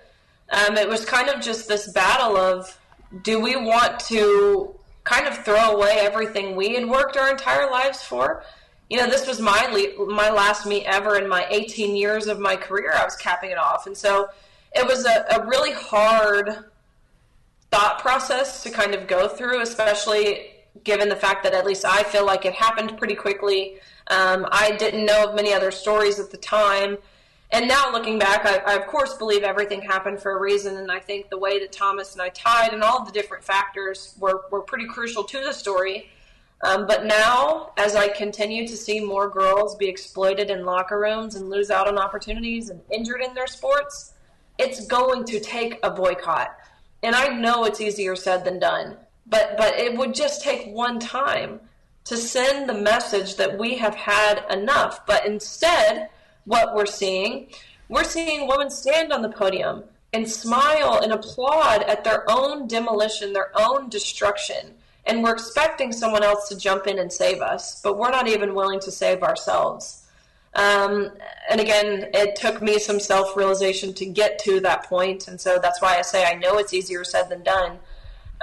Um, 0.49 0.77
it 0.77 0.87
was 0.87 1.05
kind 1.05 1.29
of 1.29 1.41
just 1.41 1.67
this 1.67 1.91
battle 1.91 2.37
of, 2.37 2.79
do 3.23 3.39
we 3.39 3.55
want 3.55 3.99
to 4.01 4.75
kind 5.03 5.27
of 5.27 5.37
throw 5.43 5.75
away 5.75 5.97
everything 5.99 6.55
we 6.55 6.75
had 6.75 6.87
worked 6.87 7.17
our 7.17 7.29
entire 7.29 7.69
lives 7.69 8.01
for? 8.01 8.43
You 8.89 8.97
know, 8.97 9.07
this 9.07 9.27
was 9.27 9.39
my 9.39 9.67
le- 9.71 10.05
my 10.07 10.29
last 10.29 10.65
meet 10.65 10.85
ever 10.85 11.17
in 11.17 11.27
my 11.27 11.47
18 11.49 11.95
years 11.95 12.27
of 12.27 12.39
my 12.39 12.55
career. 12.55 12.93
I 12.95 13.03
was 13.03 13.15
capping 13.15 13.51
it 13.51 13.57
off, 13.57 13.87
and 13.87 13.97
so 13.97 14.29
it 14.75 14.85
was 14.85 15.05
a, 15.05 15.25
a 15.31 15.45
really 15.45 15.71
hard 15.71 16.65
thought 17.71 17.99
process 17.99 18.61
to 18.63 18.69
kind 18.69 18.93
of 18.93 19.07
go 19.07 19.27
through, 19.27 19.61
especially 19.61 20.52
given 20.83 21.09
the 21.09 21.15
fact 21.15 21.43
that 21.43 21.53
at 21.53 21.65
least 21.65 21.85
I 21.85 22.03
feel 22.03 22.25
like 22.25 22.45
it 22.45 22.53
happened 22.53 22.97
pretty 22.97 23.15
quickly. 23.15 23.75
Um, 24.07 24.47
I 24.51 24.71
didn't 24.71 25.05
know 25.05 25.29
of 25.29 25.35
many 25.35 25.53
other 25.53 25.71
stories 25.71 26.19
at 26.19 26.31
the 26.31 26.37
time. 26.37 26.97
and 27.51 27.67
now 27.67 27.91
looking 27.91 28.17
back, 28.17 28.45
I, 28.45 28.57
I, 28.65 28.75
of 28.75 28.87
course 28.87 29.13
believe 29.13 29.43
everything 29.43 29.81
happened 29.81 30.19
for 30.19 30.31
a 30.31 30.39
reason, 30.39 30.77
and 30.77 30.91
I 30.91 30.99
think 30.99 31.29
the 31.29 31.37
way 31.37 31.59
that 31.59 31.71
Thomas 31.71 32.13
and 32.13 32.21
I 32.21 32.29
tied 32.29 32.73
and 32.73 32.81
all 32.81 33.05
the 33.05 33.11
different 33.11 33.43
factors 33.43 34.15
were, 34.19 34.45
were 34.51 34.61
pretty 34.61 34.87
crucial 34.87 35.23
to 35.25 35.39
the 35.39 35.53
story. 35.53 36.09
Um, 36.63 36.87
but 36.87 37.05
now, 37.05 37.73
as 37.77 37.95
I 37.95 38.07
continue 38.07 38.65
to 38.67 38.77
see 38.77 39.01
more 39.01 39.29
girls 39.29 39.75
be 39.75 39.87
exploited 39.87 40.49
in 40.49 40.63
locker 40.63 40.97
rooms 40.99 41.35
and 41.35 41.49
lose 41.49 41.69
out 41.69 41.87
on 41.89 41.97
opportunities 41.97 42.69
and 42.69 42.81
injured 42.89 43.21
in 43.21 43.33
their 43.33 43.47
sports, 43.47 44.13
it's 44.57 44.87
going 44.87 45.25
to 45.25 45.39
take 45.39 45.77
a 45.83 45.91
boycott. 45.91 46.55
And 47.03 47.15
I 47.15 47.27
know 47.27 47.65
it's 47.65 47.81
easier 47.81 48.15
said 48.15 48.45
than 48.45 48.59
done, 48.59 48.97
but 49.25 49.55
but 49.57 49.75
it 49.75 49.97
would 49.97 50.13
just 50.13 50.41
take 50.41 50.67
one 50.67 50.99
time 50.99 51.59
to 52.05 52.17
send 52.17 52.67
the 52.67 52.73
message 52.73 53.37
that 53.37 53.57
we 53.57 53.77
have 53.77 53.95
had 53.95 54.43
enough. 54.49 55.05
But 55.05 55.25
instead, 55.25 56.09
what 56.45 56.75
we're 56.75 56.85
seeing. 56.85 57.47
We're 57.89 58.03
seeing 58.03 58.47
women 58.47 58.69
stand 58.69 59.11
on 59.11 59.21
the 59.21 59.29
podium 59.29 59.83
and 60.13 60.29
smile 60.29 60.99
and 61.01 61.11
applaud 61.11 61.83
at 61.83 62.03
their 62.03 62.29
own 62.29 62.67
demolition, 62.67 63.33
their 63.33 63.51
own 63.55 63.89
destruction. 63.89 64.75
And 65.05 65.23
we're 65.23 65.33
expecting 65.33 65.91
someone 65.91 66.23
else 66.23 66.47
to 66.49 66.57
jump 66.57 66.87
in 66.87 66.99
and 66.99 67.11
save 67.11 67.41
us, 67.41 67.81
but 67.81 67.97
we're 67.97 68.11
not 68.11 68.27
even 68.27 68.55
willing 68.55 68.79
to 68.81 68.91
save 68.91 69.21
ourselves. 69.21 70.05
Um, 70.55 71.11
and 71.49 71.59
again, 71.59 72.09
it 72.13 72.35
took 72.35 72.61
me 72.61 72.77
some 72.77 72.99
self 72.99 73.35
realization 73.35 73.93
to 73.95 74.05
get 74.05 74.37
to 74.39 74.59
that 74.61 74.83
point, 74.83 75.27
and 75.27 75.41
so 75.41 75.57
that's 75.59 75.81
why 75.81 75.97
I 75.97 76.03
say 76.03 76.25
I 76.25 76.35
know 76.35 76.57
it's 76.57 76.73
easier 76.73 77.03
said 77.03 77.27
than 77.29 77.41
done. 77.41 77.79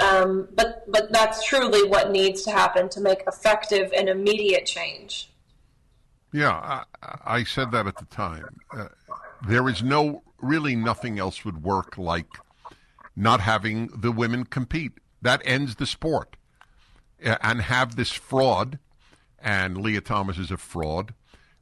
Um, 0.00 0.48
but 0.54 0.90
but 0.90 1.12
that's 1.12 1.44
truly 1.44 1.86
what 1.86 2.10
needs 2.10 2.42
to 2.42 2.50
happen 2.50 2.88
to 2.90 3.00
make 3.00 3.22
effective 3.26 3.92
and 3.96 4.08
immediate 4.08 4.66
change. 4.66 5.30
Yeah, 6.32 6.52
I, 7.02 7.18
I 7.24 7.44
said 7.44 7.72
that 7.72 7.86
at 7.86 7.96
the 7.96 8.06
time. 8.06 8.60
Uh, 8.76 8.88
there 9.46 9.68
is 9.68 9.82
no, 9.82 10.22
really 10.40 10.76
nothing 10.76 11.18
else 11.18 11.44
would 11.44 11.62
work 11.62 11.98
like 11.98 12.28
not 13.16 13.40
having 13.40 13.88
the 13.88 14.12
women 14.12 14.44
compete. 14.44 14.92
That 15.20 15.42
ends 15.44 15.76
the 15.76 15.86
sport. 15.86 16.36
And 17.22 17.60
have 17.60 17.96
this 17.96 18.12
fraud, 18.12 18.78
and 19.38 19.76
Leah 19.76 20.00
Thomas 20.00 20.38
is 20.38 20.50
a 20.50 20.56
fraud, 20.56 21.12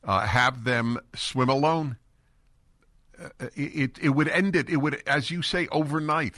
uh, 0.05 0.21
have 0.21 0.63
them 0.63 1.01
swim 1.17 1.49
alone. 1.49 1.97
Uh, 3.21 3.47
it, 3.57 3.99
it 4.01 4.11
would 4.11 4.29
end 4.29 4.55
it. 4.55 4.71
It 4.71 4.77
would, 4.77 5.03
as 5.05 5.33
you 5.33 5.43
say, 5.43 5.67
overnight. 5.73 6.37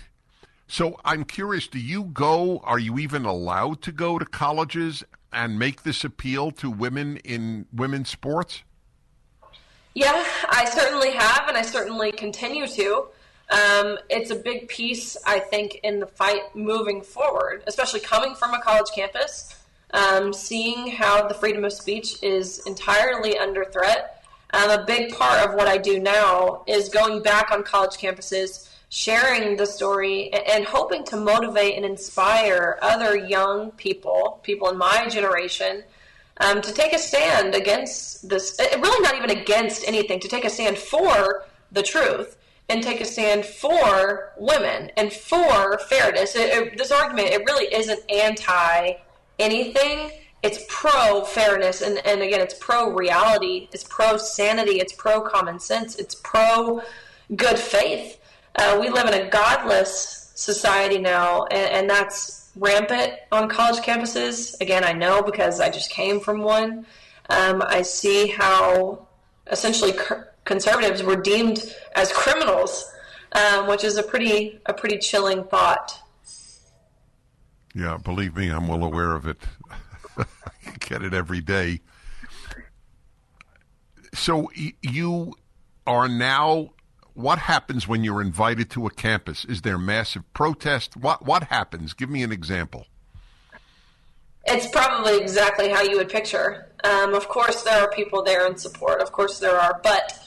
So 0.71 1.01
I'm 1.05 1.25
curious 1.25 1.67
do 1.67 1.81
you 1.81 2.05
go, 2.05 2.61
are 2.63 2.79
you 2.79 2.97
even 3.01 3.25
allowed 3.25 3.83
to 3.83 3.91
go 3.91 4.21
to 4.21 4.25
colleges 4.25 5.03
and 5.33 5.59
make 5.59 5.83
this 5.83 6.05
appeal 6.05 6.53
to 6.53 6.71
women 6.71 7.17
in 7.25 7.67
women's 7.73 8.09
sports? 8.09 8.63
Yeah, 9.95 10.25
I 10.49 10.65
certainly 10.67 11.11
have, 11.11 11.49
and 11.49 11.57
I 11.57 11.63
certainly 11.63 12.13
continue 12.13 12.69
to. 12.69 13.07
Um, 13.51 13.99
it's 14.09 14.31
a 14.31 14.37
big 14.37 14.69
piece, 14.69 15.17
I 15.27 15.41
think, 15.41 15.81
in 15.83 15.99
the 15.99 16.07
fight 16.07 16.55
moving 16.55 17.03
forward, 17.03 17.65
especially 17.67 17.99
coming 17.99 18.37
from 18.37 18.55
a 18.55 18.61
college 18.61 18.93
campus, 18.95 19.57
um, 19.93 20.33
seeing 20.33 20.87
how 20.87 21.27
the 21.27 21.35
freedom 21.35 21.65
of 21.65 21.73
speech 21.73 22.23
is 22.23 22.65
entirely 22.65 23.37
under 23.37 23.65
threat. 23.65 24.25
Um, 24.53 24.71
a 24.71 24.85
big 24.85 25.17
part 25.17 25.45
of 25.45 25.57
what 25.57 25.67
I 25.67 25.79
do 25.79 25.99
now 25.99 26.63
is 26.69 26.89
going 26.89 27.23
back 27.25 27.51
on 27.51 27.65
college 27.65 27.97
campuses 27.97 28.69
sharing 28.91 29.57
the 29.57 29.65
story 29.65 30.33
and 30.33 30.65
hoping 30.65 31.05
to 31.05 31.17
motivate 31.17 31.77
and 31.77 31.85
inspire 31.85 32.79
other 32.83 33.17
young 33.17 33.71
people, 33.73 34.41
people 34.43 34.69
in 34.69 34.77
my 34.77 35.09
generation, 35.09 35.83
um, 36.39 36.61
to 36.61 36.73
take 36.73 36.93
a 36.93 36.99
stand 36.99 37.55
against 37.55 38.29
this. 38.29 38.57
Really, 38.59 39.03
not 39.03 39.15
even 39.17 39.31
against 39.31 39.87
anything, 39.87 40.21
to 40.21 40.29
take 40.29 40.45
a 40.45 40.51
stand 40.51 40.77
for 40.77 41.47
the 41.71 41.83
truth 41.83 42.37
and 42.69 42.83
take 42.83 43.01
a 43.01 43.05
stand 43.05 43.45
for 43.45 44.33
women 44.37 44.91
and 44.97 45.13
for 45.13 45.79
fairness. 45.79 46.35
It, 46.35 46.51
it, 46.51 46.79
this 46.79 46.91
argument, 46.91 47.29
it 47.29 47.45
really 47.47 47.73
isn't 47.73 48.01
anti 48.11 48.95
anything. 49.39 50.11
It's 50.43 50.65
pro 50.69 51.23
fairness, 51.23 51.83
and, 51.83 51.99
and 52.07 52.23
again, 52.23 52.41
it's 52.41 52.55
pro 52.55 52.91
reality, 52.91 53.69
it's 53.73 53.85
pro 53.85 54.17
sanity, 54.17 54.81
it's 54.81 54.95
pro 54.95 55.21
common 55.21 55.61
sense, 55.61 55.97
it's 55.97 56.15
pro 56.15 56.81
good 57.37 57.59
faith. 57.59 58.20
Uh, 58.57 58.79
we 58.81 58.89
live 58.89 59.07
in 59.07 59.15
a 59.15 59.29
godless 59.31 60.33
society 60.35 60.99
now, 60.99 61.45
and, 61.45 61.71
and, 61.71 61.91
that's 61.91 62.51
rampant 62.57 63.13
on 63.31 63.49
college 63.49 63.83
campuses. 63.83 64.61
Again, 64.61 64.85
I 64.85 64.93
know 64.93 65.23
because 65.23 65.61
I 65.61 65.71
just 65.71 65.91
came 65.91 66.19
from 66.19 66.41
one. 66.41 66.87
Um, 67.29 67.63
I 67.67 67.83
see 67.83 68.29
how 68.29 69.07
essentially 69.51 69.93
conservatives 70.45 71.03
were 71.03 71.17
deemed 71.17 71.75
as 71.95 72.13
criminals, 72.13 72.91
um, 73.33 73.69
which 73.69 73.85
is 73.85 73.97
a 73.99 74.03
pretty 74.03 74.59
a 74.67 74.73
pretty 74.73 74.99
chilling 74.99 75.45
thought. 75.45 75.97
Yeah, 77.75 77.99
believe 77.99 78.37
me, 78.37 78.49
I'm 78.49 78.67
well 78.67 78.83
aware 78.83 79.13
of 79.13 79.27
it. 79.27 79.39
I 80.19 80.25
get 80.81 81.03
it 81.03 81.15
every 81.15 81.41
day. 81.41 81.81
So 84.13 84.51
you 84.83 85.35
are 85.87 86.09
now 86.09 86.71
what 87.21 87.39
happens 87.39 87.87
when 87.87 88.03
you're 88.05 88.23
invited 88.23 88.71
to 88.71 88.87
a 88.87 88.91
campus? 88.91 89.45
Is 89.45 89.63
there 89.63 89.79
massive 89.79 90.31
protest? 90.33 90.97
What 90.97 91.25
what 91.25 91.45
happens? 91.45 91.93
Give 91.93 92.11
me 92.11 92.23
an 92.23 92.33
example. 92.33 92.87
It's 94.47 94.67
probably 94.69 95.19
exactly 95.19 95.69
how 95.69 95.83
you 95.83 95.97
would 95.99 96.09
picture. 96.09 96.73
Um, 96.83 97.15
of 97.15 97.29
course, 97.29 97.63
there 97.63 97.81
are 97.83 97.91
people 97.91 98.23
there 98.23 98.47
in 98.47 98.57
support. 98.57 99.03
Of 99.03 99.13
course, 99.13 99.39
there 99.39 99.57
are, 99.57 99.81
but 99.83 100.19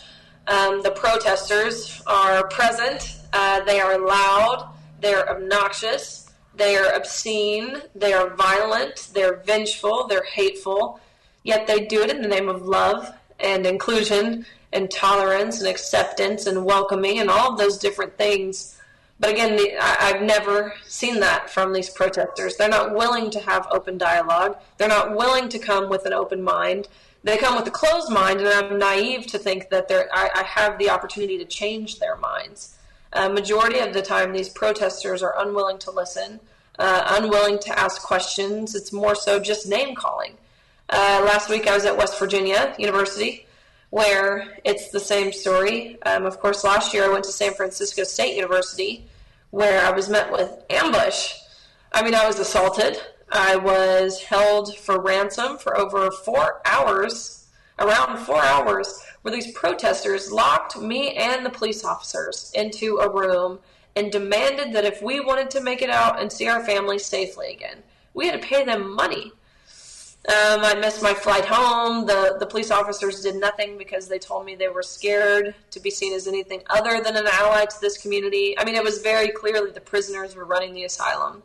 um, 0.47 0.83
the 0.83 0.91
protesters 0.91 2.01
are 2.05 2.47
present. 2.47 3.17
Uh, 3.33 3.61
they 3.61 3.79
are 3.79 3.97
loud. 3.97 4.71
They're 5.01 5.27
obnoxious. 5.29 6.31
They 6.55 6.75
are 6.75 6.93
obscene. 6.93 7.81
They 7.95 8.13
are 8.13 8.35
violent. 8.35 9.09
They're 9.13 9.37
vengeful. 9.37 10.05
They're 10.07 10.23
hateful. 10.23 10.99
Yet 11.43 11.65
they 11.65 11.85
do 11.85 12.03
it 12.03 12.11
in 12.11 12.21
the 12.21 12.27
name 12.27 12.49
of 12.49 12.61
love 12.61 13.11
and 13.39 13.65
inclusion 13.65 14.45
and 14.73 14.89
tolerance 14.89 15.59
and 15.59 15.67
acceptance 15.69 16.47
and 16.47 16.65
welcoming 16.65 17.19
and 17.19 17.29
all 17.29 17.51
of 17.51 17.57
those 17.57 17.77
different 17.77 18.17
things. 18.17 18.79
But 19.19 19.31
again, 19.31 19.55
the, 19.55 19.77
I, 19.79 20.09
I've 20.09 20.21
never 20.21 20.73
seen 20.85 21.19
that 21.21 21.49
from 21.49 21.71
these 21.71 21.89
protesters. 21.89 22.57
They're 22.57 22.67
not 22.67 22.93
willing 22.93 23.29
to 23.31 23.39
have 23.39 23.67
open 23.71 23.97
dialogue. 23.97 24.57
They're 24.77 24.87
not 24.87 25.15
willing 25.15 25.47
to 25.49 25.59
come 25.59 25.89
with 25.89 26.05
an 26.05 26.13
open 26.13 26.41
mind. 26.41 26.87
They 27.23 27.37
come 27.37 27.55
with 27.55 27.67
a 27.67 27.71
closed 27.71 28.11
mind, 28.11 28.41
and 28.41 28.49
I'm 28.49 28.77
naive 28.77 29.27
to 29.27 29.37
think 29.37 29.69
that 29.69 29.89
I, 29.91 30.29
I 30.35 30.43
have 30.43 30.77
the 30.77 30.89
opportunity 30.89 31.37
to 31.37 31.45
change 31.45 31.99
their 31.99 32.17
minds. 32.17 32.77
Uh, 33.13 33.29
majority 33.29 33.79
of 33.79 33.93
the 33.93 34.01
time, 34.01 34.33
these 34.33 34.49
protesters 34.49 35.23
are 35.23 35.35
unwilling 35.37 35.77
to 35.77 35.91
listen, 35.91 36.39
uh, 36.79 37.15
unwilling 37.21 37.59
to 37.59 37.79
ask 37.79 38.01
questions. 38.01 38.75
It's 38.75 38.91
more 38.91 39.15
so 39.15 39.39
just 39.39 39.69
name 39.69 39.95
calling. 39.95 40.33
Uh, 40.89 41.23
last 41.25 41.49
week, 41.49 41.67
I 41.67 41.75
was 41.75 41.85
at 41.85 41.95
West 41.95 42.19
Virginia 42.19 42.75
University 42.77 43.45
where 43.93 44.57
it's 44.63 44.89
the 44.89 44.99
same 44.99 45.31
story. 45.31 46.01
Um, 46.01 46.25
of 46.25 46.39
course, 46.39 46.63
last 46.63 46.95
year 46.95 47.03
I 47.03 47.09
went 47.09 47.25
to 47.25 47.31
San 47.31 47.53
Francisco 47.53 48.03
State 48.03 48.35
University, 48.35 49.05
where 49.51 49.85
I 49.85 49.91
was 49.91 50.09
met 50.09 50.31
with 50.31 50.49
ambush. 50.71 51.35
I 51.91 52.01
mean, 52.01 52.15
I 52.15 52.25
was 52.25 52.39
assaulted. 52.39 52.99
I 53.31 53.55
was 53.55 54.19
held 54.19 54.75
for 54.77 54.99
ransom 54.99 55.59
for 55.59 55.77
over 55.77 56.09
four 56.09 56.59
hours, 56.65 57.45
around 57.77 58.17
four 58.17 58.43
hours, 58.43 58.99
where 59.21 59.31
these 59.31 59.51
protesters 59.51 60.31
locked 60.31 60.75
me 60.75 61.11
and 61.11 61.45
the 61.45 61.51
police 61.51 61.85
officers 61.85 62.51
into 62.55 62.97
a 62.97 63.07
room 63.07 63.59
and 63.95 64.11
demanded 64.11 64.73
that 64.73 64.85
if 64.85 65.03
we 65.03 65.19
wanted 65.19 65.51
to 65.51 65.61
make 65.61 65.83
it 65.83 65.91
out 65.91 66.19
and 66.19 66.31
see 66.31 66.47
our 66.47 66.65
families 66.65 67.05
safely 67.05 67.51
again, 67.51 67.83
we 68.15 68.25
had 68.25 68.41
to 68.41 68.47
pay 68.47 68.65
them 68.65 68.95
money. 68.95 69.33
Um, 70.25 70.63
I 70.63 70.73
missed 70.75 71.03
my 71.03 71.13
flight 71.13 71.43
home. 71.43 72.05
The 72.05 72.37
the 72.39 72.45
police 72.45 72.71
officers 72.71 73.21
did 73.21 73.35
nothing 73.35 73.77
because 73.77 74.07
they 74.07 74.19
told 74.19 74.45
me 74.45 74.55
they 74.55 74.69
were 74.69 74.83
scared 74.83 75.53
to 75.71 75.79
be 75.81 75.89
seen 75.89 76.13
as 76.13 76.27
anything 76.27 76.61
other 76.69 77.01
than 77.03 77.17
an 77.17 77.27
ally 77.29 77.65
to 77.65 77.81
this 77.81 77.97
community. 77.97 78.57
I 78.57 78.63
mean, 78.63 78.75
it 78.75 78.83
was 78.83 78.99
very 78.99 79.29
clearly 79.29 79.71
the 79.71 79.81
prisoners 79.81 80.33
were 80.33 80.45
running 80.45 80.73
the 80.73 80.85
asylum. 80.85 81.43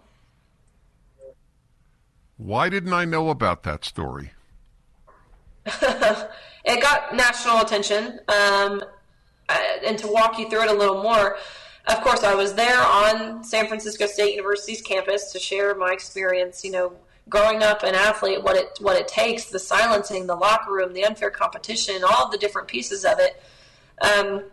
Why 2.36 2.68
didn't 2.68 2.92
I 2.92 3.04
know 3.04 3.30
about 3.30 3.64
that 3.64 3.84
story? 3.84 4.30
it 5.66 6.80
got 6.80 7.16
national 7.16 7.58
attention. 7.58 8.20
Um, 8.28 8.84
uh, 9.48 9.58
and 9.84 9.98
to 9.98 10.06
walk 10.06 10.38
you 10.38 10.48
through 10.48 10.62
it 10.62 10.70
a 10.70 10.74
little 10.74 11.02
more, 11.02 11.36
of 11.88 12.00
course, 12.02 12.22
I 12.22 12.34
was 12.34 12.54
there 12.54 12.80
on 12.80 13.42
San 13.42 13.66
Francisco 13.66 14.06
State 14.06 14.36
University's 14.36 14.82
campus 14.82 15.32
to 15.32 15.40
share 15.40 15.74
my 15.74 15.90
experience, 15.92 16.64
you 16.64 16.70
know, 16.70 16.92
growing 17.28 17.62
up 17.62 17.82
an 17.82 17.94
athlete, 17.94 18.42
what 18.42 18.56
it 18.56 18.78
what 18.80 18.96
it 18.96 19.08
takes, 19.08 19.46
the 19.46 19.58
silencing, 19.58 20.26
the 20.26 20.34
locker 20.34 20.72
room, 20.72 20.92
the 20.92 21.04
unfair 21.04 21.30
competition, 21.30 22.02
all 22.04 22.30
the 22.30 22.38
different 22.38 22.68
pieces 22.68 23.04
of 23.04 23.18
it. 23.18 23.42
Um, 24.00 24.44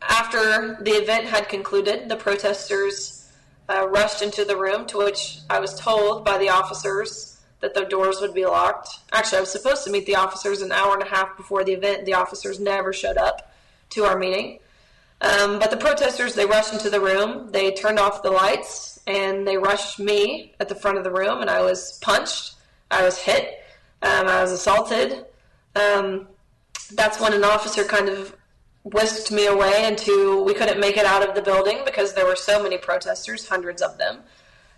after 0.00 0.78
the 0.82 0.92
event 0.92 1.26
had 1.26 1.48
concluded, 1.48 2.08
the 2.08 2.16
protesters 2.16 3.30
uh, 3.68 3.86
rushed 3.88 4.22
into 4.22 4.44
the 4.44 4.56
room, 4.56 4.86
to 4.86 4.98
which 4.98 5.38
I 5.48 5.60
was 5.60 5.74
told 5.78 6.24
by 6.24 6.38
the 6.38 6.48
officers 6.48 7.40
that 7.60 7.74
the 7.74 7.84
doors 7.84 8.20
would 8.20 8.34
be 8.34 8.44
locked. 8.44 8.88
Actually, 9.12 9.38
I 9.38 9.40
was 9.42 9.52
supposed 9.52 9.84
to 9.84 9.90
meet 9.90 10.06
the 10.06 10.16
officers 10.16 10.62
an 10.62 10.72
hour 10.72 10.94
and 10.94 11.02
a 11.02 11.08
half 11.08 11.36
before 11.36 11.62
the 11.62 11.72
event. 11.72 12.04
The 12.04 12.14
officers 12.14 12.58
never 12.58 12.92
showed 12.92 13.16
up 13.16 13.54
to 13.90 14.04
our 14.04 14.18
meeting. 14.18 14.58
Um, 15.20 15.60
but 15.60 15.70
the 15.70 15.76
protesters, 15.76 16.34
they 16.34 16.44
rushed 16.44 16.72
into 16.72 16.90
the 16.90 17.00
room, 17.00 17.52
they 17.52 17.70
turned 17.70 18.00
off 18.00 18.24
the 18.24 18.30
lights, 18.32 18.91
and 19.06 19.46
they 19.46 19.56
rushed 19.56 19.98
me 19.98 20.54
at 20.60 20.68
the 20.68 20.74
front 20.74 20.98
of 20.98 21.04
the 21.04 21.10
room, 21.10 21.40
and 21.40 21.50
I 21.50 21.62
was 21.62 21.98
punched, 22.02 22.54
I 22.90 23.04
was 23.04 23.18
hit, 23.18 23.64
um, 24.02 24.26
I 24.26 24.42
was 24.42 24.52
assaulted. 24.52 25.24
Um, 25.74 26.28
that's 26.94 27.20
when 27.20 27.32
an 27.32 27.44
officer 27.44 27.84
kind 27.84 28.08
of 28.08 28.36
whisked 28.84 29.30
me 29.30 29.46
away 29.46 29.86
into 29.86 30.42
we 30.42 30.54
couldn't 30.54 30.80
make 30.80 30.96
it 30.96 31.06
out 31.06 31.26
of 31.26 31.34
the 31.34 31.42
building 31.42 31.82
because 31.84 32.14
there 32.14 32.26
were 32.26 32.36
so 32.36 32.62
many 32.62 32.76
protesters, 32.76 33.48
hundreds 33.48 33.80
of 33.80 33.96
them. 33.98 34.18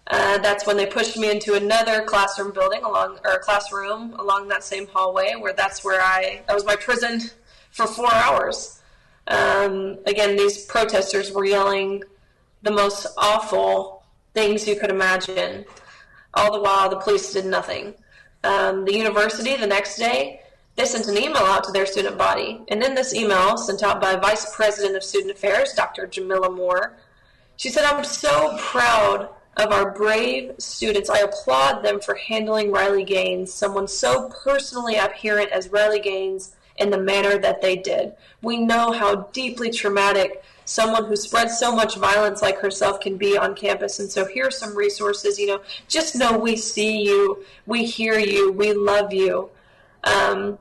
Uh, 0.09 0.37
that's 0.39 0.67
when 0.67 0.77
they 0.77 0.85
pushed 0.85 1.17
me 1.17 1.31
into 1.31 1.55
another 1.55 2.03
classroom 2.03 2.53
building 2.53 2.83
along 2.85 3.19
or 3.25 3.39
classroom 3.39 4.13
along 4.15 4.49
that 4.49 4.63
same 4.63 4.87
hallway 4.89 5.35
where 5.35 5.55
that's 5.55 5.83
where 5.83 6.03
I 6.03 6.43
that 6.47 6.53
was 6.53 6.67
my 6.67 6.77
prison 6.77 7.23
for 7.71 7.87
four 7.87 8.13
hours. 8.13 8.81
Um, 9.27 9.99
again, 10.05 10.37
these 10.37 10.67
protesters 10.67 11.33
were 11.33 11.47
yelling 11.47 12.05
the 12.63 12.71
most 12.71 13.07
awful 13.17 14.04
things 14.35 14.69
you 14.69 14.77
could 14.77 14.91
imagine. 14.91 15.65
All 16.35 16.53
the 16.53 16.61
while, 16.61 16.91
the 16.91 16.99
police 16.99 17.33
did 17.33 17.47
nothing. 17.47 17.95
Um, 18.43 18.85
the 18.85 18.95
university 18.95 19.57
the 19.57 19.67
next 19.67 19.97
day 19.97 20.41
they 20.77 20.85
sent 20.85 21.07
an 21.07 21.17
email 21.17 21.39
out 21.39 21.65
to 21.65 21.73
their 21.73 21.87
student 21.87 22.19
body. 22.19 22.61
And 22.69 22.83
in 22.83 22.95
this 22.95 23.15
email, 23.15 23.57
sent 23.57 23.83
out 23.83 24.01
by 24.01 24.17
Vice 24.17 24.55
President 24.55 24.97
of 24.97 25.05
Student 25.05 25.33
Affairs, 25.33 25.73
Dr. 25.73 26.07
Jamillah 26.09 26.55
Moore, 26.55 26.97
she 27.57 27.69
said, 27.69 27.85
I'm 27.85 28.03
so 28.05 28.57
proud 28.59 29.29
of 29.57 29.71
our 29.71 29.93
brave 29.93 30.53
students. 30.59 31.09
I 31.09 31.21
applaud 31.21 31.85
them 31.85 32.01
for 32.01 32.17
handling 32.17 32.73
Riley 32.73 33.05
Gaines, 33.05 33.55
someone 33.55 33.87
so 33.87 34.31
personally 34.43 34.97
adherent 34.97 35.53
as 35.53 35.69
Riley 35.69 36.01
Gaines, 36.01 36.57
in 36.77 36.91
the 36.91 36.99
manner 36.99 37.39
that 37.39 37.63
they 37.63 37.77
did. 37.77 38.15
We 38.43 38.57
know 38.57 38.91
how 38.91 39.29
deeply 39.33 39.71
traumatic 39.71 40.43
someone 40.65 41.05
who 41.05 41.17
spreads 41.17 41.59
so 41.59 41.75
much 41.75 41.97
violence 41.97 42.43
like 42.43 42.59
herself 42.59 43.01
can 43.01 43.17
be 43.17 43.37
on 43.37 43.55
campus. 43.55 43.99
And 43.99 44.11
so 44.11 44.25
here 44.27 44.47
are 44.47 44.51
some 44.51 44.77
resources. 44.77 45.39
You 45.39 45.47
know, 45.47 45.61
just 45.89 46.17
know 46.17 46.39
we 46.39 46.57
see 46.57 47.03
you, 47.03 47.45
we 47.67 47.85
hear 47.85 48.19
you, 48.19 48.53
we 48.53 48.73
love 48.73 49.13
you. 49.13 49.51
Um, 50.05 50.59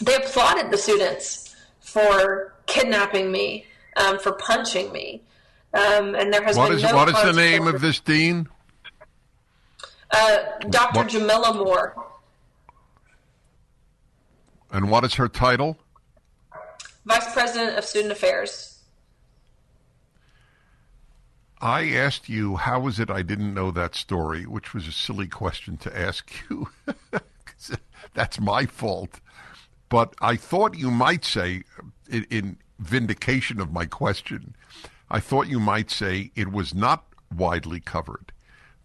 they 0.00 0.14
applauded 0.16 0.70
the 0.70 0.78
students 0.78 1.54
for 1.80 2.54
kidnapping 2.66 3.30
me, 3.30 3.66
um, 3.96 4.18
for 4.18 4.32
punching 4.32 4.92
me. 4.92 5.22
Um, 5.74 6.14
and 6.14 6.32
there 6.32 6.42
has 6.42 6.56
what 6.56 6.68
been 6.68 6.78
is, 6.78 6.84
no 6.84 6.94
What 6.94 7.08
is 7.08 7.22
the 7.22 7.32
name 7.32 7.66
of 7.66 7.80
this 7.80 8.00
dean? 8.00 8.48
Uh, 10.10 10.38
Dr. 10.70 11.00
What- 11.00 11.08
Jamillah 11.08 11.56
Moore. 11.56 11.94
And 14.72 14.90
what 14.90 15.04
is 15.04 15.14
her 15.14 15.28
title? 15.28 15.78
Vice 17.04 17.32
President 17.32 17.78
of 17.78 17.84
Student 17.84 18.12
Affairs. 18.12 18.75
I 21.60 21.90
asked 21.90 22.28
you, 22.28 22.56
how 22.56 22.80
was 22.80 23.00
it 23.00 23.10
I 23.10 23.22
didn't 23.22 23.54
know 23.54 23.70
that 23.70 23.94
story, 23.94 24.44
which 24.44 24.74
was 24.74 24.86
a 24.86 24.92
silly 24.92 25.26
question 25.26 25.76
to 25.78 25.98
ask 25.98 26.30
you. 26.50 26.68
That's 28.14 28.40
my 28.40 28.66
fault. 28.66 29.20
But 29.88 30.14
I 30.20 30.36
thought 30.36 30.76
you 30.76 30.90
might 30.90 31.24
say, 31.24 31.62
in, 32.10 32.26
in 32.30 32.58
vindication 32.78 33.60
of 33.60 33.72
my 33.72 33.86
question, 33.86 34.54
I 35.10 35.20
thought 35.20 35.48
you 35.48 35.60
might 35.60 35.90
say 35.90 36.30
it 36.34 36.52
was 36.52 36.74
not 36.74 37.04
widely 37.34 37.80
covered. 37.80 38.32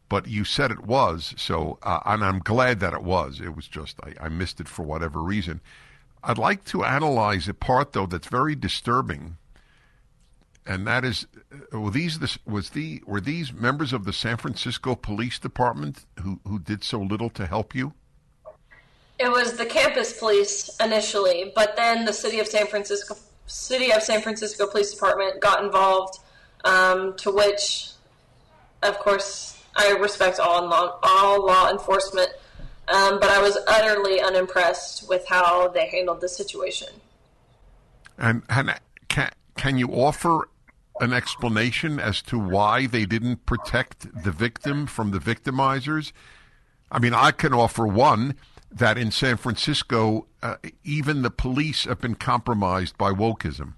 But 0.07 0.27
you 0.27 0.43
said 0.43 0.71
it 0.71 0.85
was, 0.85 1.33
so 1.37 1.79
uh, 1.83 1.99
and 2.05 2.23
I'm 2.23 2.39
glad 2.39 2.81
that 2.81 2.93
it 2.93 3.03
was. 3.03 3.39
It 3.39 3.55
was 3.55 3.67
just 3.67 3.97
I, 4.03 4.25
I 4.25 4.29
missed 4.29 4.59
it 4.59 4.67
for 4.67 4.83
whatever 4.83 5.21
reason. 5.21 5.61
I'd 6.21 6.37
like 6.37 6.65
to 6.65 6.83
analyze 6.83 7.47
a 7.47 7.53
part 7.53 7.93
though 7.93 8.05
that's 8.05 8.27
very 8.27 8.53
disturbing 8.53 9.37
and 10.65 10.86
that 10.88 11.03
is 11.03 11.27
uh, 11.74 11.80
were 11.80 11.91
these 11.91 12.20
the, 12.20 12.38
was 12.46 12.70
the 12.72 13.01
were 13.06 13.22
these 13.22 13.51
members 13.51 13.93
of 13.93 14.06
the 14.06 14.13
San 14.13 14.38
Francisco 14.38 14.95
Police 14.95 15.39
Department 15.39 16.06
who 16.21 16.39
who 16.47 16.60
did 16.60 16.84
so 16.84 17.00
little 17.00 17.30
to 17.32 17.45
help 17.45 17.74
you? 17.74 17.93
It 19.19 19.30
was 19.30 19.58
the 19.58 19.65
campus 19.65 20.17
police 20.17 20.76
initially, 20.80 21.52
but 21.56 21.76
then 21.76 22.06
the 22.06 22.13
city 22.13 22.39
of 22.39 22.47
San 22.47 22.67
Francisco, 22.67 23.15
city 23.45 23.91
of 23.91 24.02
San 24.02 24.21
Francisco 24.21 24.65
Police 24.67 24.93
Department 24.93 25.39
got 25.41 25.63
involved. 25.63 26.19
Um, 26.63 27.17
to 27.17 27.32
which, 27.32 27.89
of 28.84 29.00
course, 29.00 29.60
I 29.76 29.93
respect 29.93 30.39
all 30.39 30.67
law, 30.67 31.00
all 31.02 31.43
law 31.45 31.71
enforcement, 31.71 32.30
um, 32.88 33.19
but 33.19 33.30
I 33.30 33.41
was 33.41 33.58
utterly 33.67 34.21
unimpressed 34.21 35.10
with 35.10 35.28
how 35.28 35.69
they 35.69 35.88
handled 35.88 36.21
the 36.21 36.30
situation. 36.30 36.89
And, 38.17 38.43
and 38.50 38.76
can 39.62 39.78
you 39.78 39.89
offer 39.89 40.50
an 41.02 41.13
explanation 41.13 42.00
as 42.00 42.24
to 42.24 42.39
why 42.39 42.88
they 42.88 43.06
didn't 43.06 43.45
protect 43.45 44.24
the 44.24 44.32
victim 44.32 44.88
from 44.88 45.12
the 45.12 45.19
victimizers? 45.19 46.13
I 46.91 46.97
mean, 46.97 47.13
I 47.13 47.30
can 47.30 47.54
offer 47.54 47.86
one 47.86 48.38
that 48.71 48.97
in 48.97 49.12
San 49.12 49.38
Francisco, 49.38 50.26
uh, 50.41 50.56
even 50.84 51.21
the 51.21 51.30
police 51.30 51.84
have 51.84 52.02
been 52.02 52.15
compromised 52.15 52.97
by 52.97 53.12
wokeism. 53.12 53.74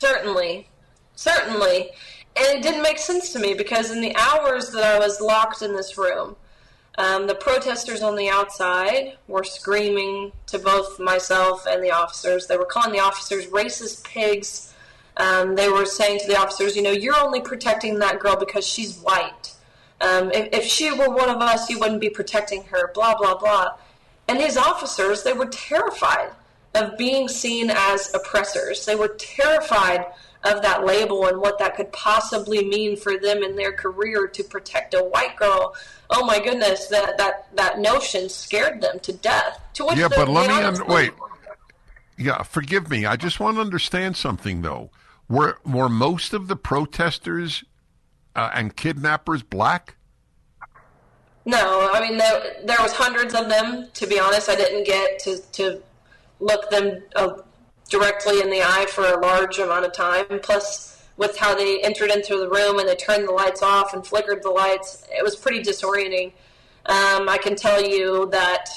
Certainly, 0.00 0.68
certainly. 1.14 1.90
And 2.36 2.58
it 2.58 2.62
didn't 2.64 2.82
make 2.82 2.98
sense 2.98 3.32
to 3.34 3.38
me 3.38 3.54
because 3.54 3.92
in 3.92 4.00
the 4.00 4.16
hours 4.16 4.70
that 4.70 4.82
I 4.82 4.98
was 4.98 5.20
locked 5.20 5.62
in 5.62 5.76
this 5.76 5.96
room, 5.96 6.34
um, 7.00 7.26
the 7.26 7.34
protesters 7.34 8.02
on 8.02 8.14
the 8.14 8.28
outside 8.28 9.16
were 9.26 9.42
screaming 9.42 10.32
to 10.48 10.58
both 10.58 11.00
myself 11.00 11.66
and 11.66 11.82
the 11.82 11.90
officers. 11.90 12.46
They 12.46 12.58
were 12.58 12.66
calling 12.66 12.92
the 12.92 13.00
officers 13.00 13.46
racist 13.46 14.04
pigs. 14.04 14.74
Um, 15.16 15.54
they 15.54 15.70
were 15.70 15.86
saying 15.86 16.20
to 16.20 16.26
the 16.26 16.36
officers, 16.38 16.76
you 16.76 16.82
know, 16.82 16.90
you're 16.90 17.16
only 17.16 17.40
protecting 17.40 17.98
that 18.00 18.20
girl 18.20 18.36
because 18.36 18.66
she's 18.66 18.98
white. 18.98 19.54
Um, 20.02 20.30
if, 20.32 20.52
if 20.52 20.64
she 20.64 20.92
were 20.92 21.08
one 21.08 21.30
of 21.30 21.40
us, 21.40 21.70
you 21.70 21.78
wouldn't 21.78 22.02
be 22.02 22.10
protecting 22.10 22.64
her, 22.64 22.92
blah, 22.92 23.16
blah, 23.16 23.38
blah. 23.38 23.76
And 24.28 24.38
these 24.38 24.58
officers, 24.58 25.22
they 25.22 25.32
were 25.32 25.46
terrified 25.46 26.32
of 26.74 26.98
being 26.98 27.28
seen 27.28 27.70
as 27.70 28.12
oppressors. 28.14 28.84
They 28.84 28.94
were 28.94 29.16
terrified 29.18 30.04
of 30.42 30.62
that 30.62 30.86
label 30.86 31.26
and 31.26 31.38
what 31.40 31.58
that 31.58 31.76
could 31.76 31.92
possibly 31.92 32.66
mean 32.66 32.96
for 32.96 33.18
them 33.18 33.42
in 33.42 33.56
their 33.56 33.72
career 33.72 34.26
to 34.26 34.42
protect 34.42 34.94
a 34.94 35.02
white 35.02 35.36
girl. 35.36 35.74
Oh 36.08 36.24
my 36.24 36.40
goodness, 36.40 36.86
that 36.88 37.18
that, 37.18 37.54
that 37.56 37.78
notion 37.78 38.28
scared 38.28 38.80
them 38.80 38.98
to 39.00 39.12
death. 39.12 39.60
To 39.74 39.86
which 39.86 39.98
Yeah, 39.98 40.08
but 40.08 40.28
let 40.28 40.48
me 40.48 40.62
un- 40.62 40.86
wait. 40.86 41.12
Yeah, 42.16 42.42
forgive 42.42 42.90
me. 42.90 43.06
I 43.06 43.16
just 43.16 43.40
want 43.40 43.56
to 43.56 43.60
understand 43.60 44.16
something, 44.16 44.62
though. 44.62 44.90
Were 45.28 45.58
were 45.64 45.88
most 45.88 46.32
of 46.34 46.48
the 46.48 46.56
protesters 46.56 47.64
uh, 48.34 48.50
and 48.52 48.76
kidnappers 48.76 49.42
black? 49.42 49.96
No, 51.44 51.90
I 51.92 52.00
mean 52.00 52.18
there, 52.18 52.56
there 52.64 52.76
was 52.80 52.92
hundreds 52.92 53.34
of 53.34 53.48
them. 53.48 53.88
To 53.94 54.06
be 54.06 54.18
honest, 54.18 54.48
I 54.48 54.56
didn't 54.56 54.84
get 54.84 55.18
to 55.20 55.38
to 55.52 55.82
look 56.40 56.68
them 56.70 57.02
uh, 57.16 57.34
directly 57.90 58.40
in 58.40 58.48
the 58.48 58.62
eye 58.62 58.86
for 58.88 59.04
a 59.04 59.20
large 59.20 59.58
amount 59.58 59.84
of 59.84 59.92
time. 59.92 60.24
Plus, 60.42 61.04
with 61.18 61.36
how 61.36 61.54
they 61.54 61.82
entered 61.82 62.10
into 62.10 62.38
the 62.38 62.48
room 62.48 62.78
and 62.78 62.88
they 62.88 62.96
turned 62.96 63.28
the 63.28 63.32
lights 63.32 63.62
off 63.62 63.92
and 63.92 64.06
flickered 64.06 64.42
the 64.42 64.48
lights, 64.48 65.04
it 65.10 65.22
was 65.22 65.36
pretty 65.36 65.60
disorienting. 65.60 66.32
Um, 66.86 67.28
I 67.28 67.38
can 67.42 67.56
tell 67.56 67.82
you 67.82 68.30
that 68.30 68.70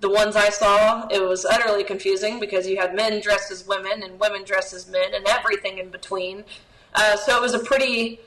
the 0.00 0.10
ones 0.10 0.36
I 0.36 0.50
saw, 0.50 1.06
it 1.08 1.22
was 1.22 1.46
utterly 1.46 1.84
confusing 1.84 2.38
because 2.40 2.66
you 2.66 2.76
had 2.76 2.94
men 2.94 3.20
dressed 3.22 3.50
as 3.50 3.66
women 3.66 4.02
and 4.02 4.20
women 4.20 4.44
dressed 4.44 4.74
as 4.74 4.86
men 4.88 5.14
and 5.14 5.26
everything 5.26 5.78
in 5.78 5.88
between. 5.88 6.44
Uh, 6.94 7.16
so 7.16 7.36
it 7.36 7.40
was 7.40 7.54
a 7.54 7.60
pretty 7.60 8.20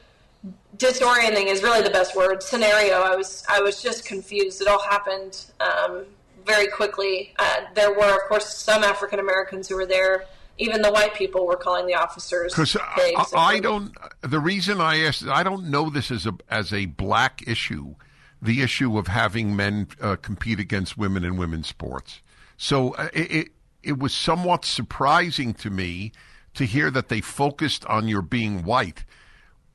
disorienting 0.77 1.47
is 1.47 1.63
really 1.63 1.81
the 1.81 1.89
best 1.89 2.15
word 2.15 2.43
scenario 2.43 2.95
i 3.01 3.15
was 3.15 3.45
i 3.49 3.61
was 3.61 3.81
just 3.81 4.05
confused 4.05 4.61
it 4.61 4.67
all 4.67 4.81
happened 4.81 5.45
um, 5.61 6.05
very 6.45 6.67
quickly 6.67 7.33
uh, 7.39 7.61
there 7.73 7.91
were 7.93 8.15
of 8.15 8.29
course 8.29 8.55
some 8.55 8.83
african 8.83 9.19
americans 9.19 9.67
who 9.67 9.75
were 9.75 9.85
there 9.85 10.25
even 10.57 10.81
the 10.81 10.91
white 10.91 11.13
people 11.13 11.45
were 11.45 11.57
calling 11.57 11.85
the 11.85 11.95
officers 11.95 12.53
Because. 12.95 13.33
I, 13.33 13.55
I 13.55 13.59
don't. 13.59 13.91
The 14.21 14.39
reason 14.39 14.79
I 14.79 14.99
asked, 14.99 15.25
I 15.27 15.43
don't 15.43 15.69
know 15.69 15.89
this 15.89 16.11
as 16.11 16.25
a 16.25 16.33
as 16.49 16.71
a 16.71 16.85
black 16.85 17.43
issue, 17.47 17.95
the 18.41 18.61
issue 18.61 18.97
of 18.97 19.07
having 19.07 19.55
men 19.55 19.87
uh, 20.01 20.15
compete 20.15 20.59
against 20.59 20.97
women 20.97 21.23
in 21.23 21.37
women's 21.37 21.67
sports. 21.67 22.21
So 22.57 22.93
uh, 22.95 23.09
it, 23.13 23.31
it 23.31 23.47
it 23.83 23.99
was 23.99 24.13
somewhat 24.13 24.65
surprising 24.65 25.53
to 25.55 25.69
me 25.69 26.11
to 26.53 26.65
hear 26.65 26.89
that 26.89 27.09
they 27.09 27.21
focused 27.21 27.85
on 27.85 28.07
your 28.07 28.21
being 28.21 28.63
white. 28.63 29.03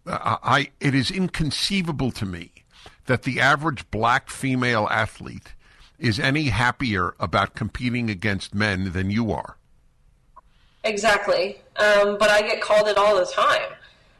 Uh, 0.07 0.37
I 0.43 0.71
it 0.81 0.95
is 0.95 1.11
inconceivable 1.11 2.11
to 2.13 2.25
me 2.25 2.53
that 3.05 3.23
the 3.25 3.41
average 3.41 3.91
black 3.91 4.31
female 4.31 4.89
athlete 4.91 5.55
is 6.01 6.19
any 6.19 6.45
happier 6.45 7.15
about 7.21 7.55
competing 7.55 8.11
against 8.11 8.55
men 8.55 8.93
than 8.93 9.11
you 9.11 9.33
are. 9.33 9.57
Exactly. 10.83 11.61
Um, 11.77 12.17
but 12.19 12.31
I 12.31 12.43
get 12.43 12.61
called 12.61 12.89
it 12.89 12.97
all 12.97 13.17
the 13.17 13.27
time. 13.27 13.73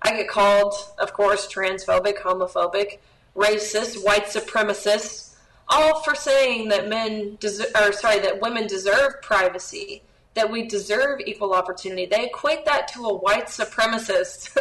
I 0.03 0.13
get 0.13 0.29
called, 0.29 0.75
of 0.99 1.13
course, 1.13 1.53
transphobic, 1.53 2.19
homophobic, 2.19 2.99
racist, 3.37 4.05
white 4.05 4.27
supremacist, 4.27 5.35
all 5.69 6.03
for 6.03 6.15
saying 6.15 6.69
that 6.69 6.89
men 6.89 7.37
deserve, 7.41 7.69
or 7.81 7.93
sorry, 7.93 8.19
that 8.21 8.41
women 8.41 8.67
deserve 8.67 9.21
privacy 9.23 10.03
that 10.35 10.51
we 10.51 10.67
deserve 10.67 11.21
equal 11.21 11.53
opportunity. 11.53 12.07
They 12.07 12.27
equate 12.27 12.65
that 12.65 12.89
to 12.89 13.05
a 13.07 13.15
white 13.15 13.47
supremacist, 13.47 14.57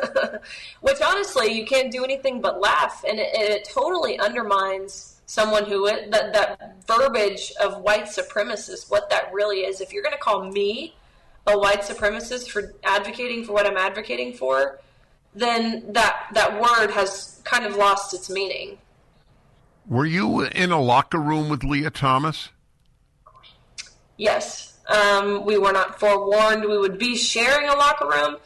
which 0.81 0.97
honestly 1.01 1.53
you 1.53 1.65
can't 1.65 1.91
do 1.91 2.03
anything 2.03 2.41
but 2.41 2.59
laugh, 2.59 3.03
and 3.07 3.19
it, 3.19 3.29
it 3.33 3.69
totally 3.71 4.19
undermines 4.19 5.18
someone 5.29 5.63
who 5.65 5.85
that 5.85 6.33
that 6.33 6.75
verbiage 6.87 7.53
of 7.61 7.81
white 7.81 8.05
supremacist, 8.05 8.89
what 8.89 9.11
that 9.11 9.31
really 9.31 9.59
is. 9.59 9.79
If 9.79 9.93
you're 9.93 10.01
going 10.01 10.15
to 10.15 10.19
call 10.19 10.51
me 10.51 10.95
a 11.45 11.57
white 11.57 11.81
supremacist 11.81 12.49
for 12.49 12.73
advocating 12.83 13.45
for 13.45 13.53
what 13.53 13.67
I'm 13.67 13.77
advocating 13.77 14.33
for, 14.33 14.79
then 15.35 15.93
that 15.93 16.29
that 16.33 16.59
word 16.59 16.89
has 16.91 17.41
kind 17.43 17.65
of 17.65 17.75
lost 17.75 18.13
its 18.15 18.27
meaning. 18.29 18.79
Were 19.87 20.05
you 20.05 20.41
in 20.41 20.71
a 20.71 20.81
locker 20.81 21.19
room 21.19 21.47
with 21.47 21.63
Leah 21.63 21.91
Thomas? 21.91 22.49
Yes. 24.17 24.79
Um, 24.87 25.45
we 25.45 25.59
were 25.59 25.71
not 25.71 25.99
forewarned 25.99 26.65
we 26.65 26.77
would 26.79 26.97
be 26.97 27.15
sharing 27.15 27.69
a 27.69 27.75
locker 27.75 28.07
room. 28.07 28.37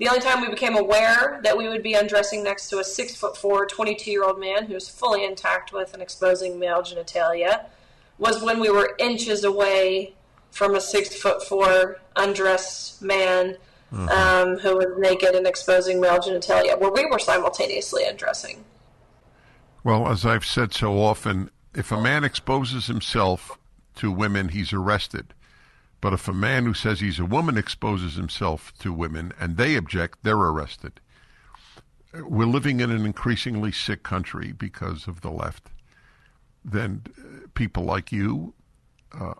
The 0.00 0.08
only 0.08 0.20
time 0.20 0.40
we 0.40 0.48
became 0.48 0.76
aware 0.76 1.40
that 1.44 1.58
we 1.58 1.68
would 1.68 1.82
be 1.82 1.92
undressing 1.92 2.42
next 2.42 2.70
to 2.70 2.78
a 2.78 2.84
six 2.84 3.14
foot 3.14 3.36
four, 3.36 3.66
22 3.66 4.10
year 4.10 4.24
old 4.24 4.40
man 4.40 4.64
who 4.64 4.72
was 4.72 4.88
fully 4.88 5.26
intact 5.26 5.74
with 5.74 5.92
an 5.92 6.00
exposing 6.00 6.58
male 6.58 6.80
genitalia 6.80 7.66
was 8.18 8.42
when 8.42 8.60
we 8.60 8.70
were 8.70 8.96
inches 8.98 9.44
away 9.44 10.14
from 10.50 10.74
a 10.74 10.80
six 10.80 11.14
foot 11.14 11.42
four 11.42 12.00
undressed 12.16 13.02
man 13.02 13.58
mm-hmm. 13.92 14.08
um, 14.08 14.56
who 14.60 14.74
was 14.74 14.86
naked 14.96 15.34
and 15.34 15.46
exposing 15.46 16.00
male 16.00 16.18
genitalia, 16.18 16.80
where 16.80 16.90
we 16.90 17.04
were 17.04 17.18
simultaneously 17.18 18.02
undressing. 18.06 18.64
Well, 19.84 20.08
as 20.08 20.24
I've 20.24 20.46
said 20.46 20.72
so 20.72 20.98
often, 20.98 21.50
if 21.74 21.92
a 21.92 22.00
man 22.00 22.24
exposes 22.24 22.86
himself 22.86 23.58
to 23.96 24.10
women, 24.10 24.48
he's 24.48 24.72
arrested. 24.72 25.34
But 26.00 26.12
if 26.12 26.28
a 26.28 26.32
man 26.32 26.64
who 26.64 26.74
says 26.74 27.00
he's 27.00 27.18
a 27.18 27.24
woman 27.26 27.58
exposes 27.58 28.14
himself 28.16 28.72
to 28.78 28.92
women 28.92 29.32
and 29.38 29.56
they 29.56 29.76
object, 29.76 30.20
they're 30.22 30.36
arrested. 30.36 31.00
We're 32.14 32.46
living 32.46 32.80
in 32.80 32.90
an 32.90 33.04
increasingly 33.04 33.70
sick 33.70 34.02
country 34.02 34.52
because 34.52 35.06
of 35.06 35.20
the 35.20 35.30
left. 35.30 35.68
Then 36.64 37.02
uh, 37.18 37.46
people 37.54 37.84
like 37.84 38.10
you 38.10 38.54
uh, 39.12 39.34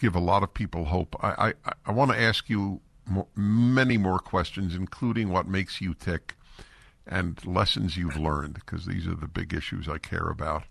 give 0.00 0.14
a 0.14 0.20
lot 0.20 0.42
of 0.42 0.52
people 0.54 0.86
hope. 0.86 1.14
I, 1.22 1.52
I, 1.64 1.72
I 1.86 1.92
want 1.92 2.10
to 2.10 2.20
ask 2.20 2.48
you 2.48 2.80
more, 3.06 3.26
many 3.36 3.98
more 3.98 4.18
questions, 4.18 4.74
including 4.74 5.28
what 5.28 5.46
makes 5.46 5.80
you 5.80 5.94
tick 5.94 6.34
and 7.06 7.44
lessons 7.46 7.96
you've 7.96 8.18
learned, 8.18 8.54
because 8.54 8.84
these 8.84 9.06
are 9.06 9.14
the 9.14 9.28
big 9.28 9.54
issues 9.54 9.88
I 9.88 9.98
care 9.98 10.28
about 10.28 10.64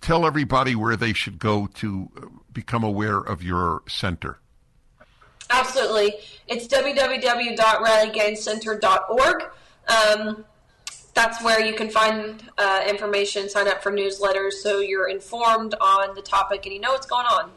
tell 0.00 0.26
everybody 0.26 0.74
where 0.74 0.96
they 0.96 1.12
should 1.12 1.38
go 1.38 1.68
to 1.74 2.10
become 2.52 2.82
aware 2.84 3.18
of 3.18 3.42
your 3.42 3.82
center. 3.88 4.38
Absolutely. 5.50 6.14
It's 6.46 6.68
www.rileygaines.center.org. 6.68 9.42
Um, 9.88 10.44
that's 11.14 11.42
where 11.42 11.64
you 11.64 11.72
can 11.74 11.90
find 11.90 12.48
uh, 12.56 12.84
information, 12.88 13.48
sign 13.48 13.66
up 13.66 13.82
for 13.82 13.90
newsletters 13.90 14.52
so 14.52 14.78
you're 14.78 15.08
informed 15.08 15.74
on 15.80 16.14
the 16.14 16.22
topic 16.22 16.66
and 16.66 16.74
you 16.74 16.80
know 16.80 16.92
what's 16.92 17.06
going 17.06 17.26
on. 17.26 17.50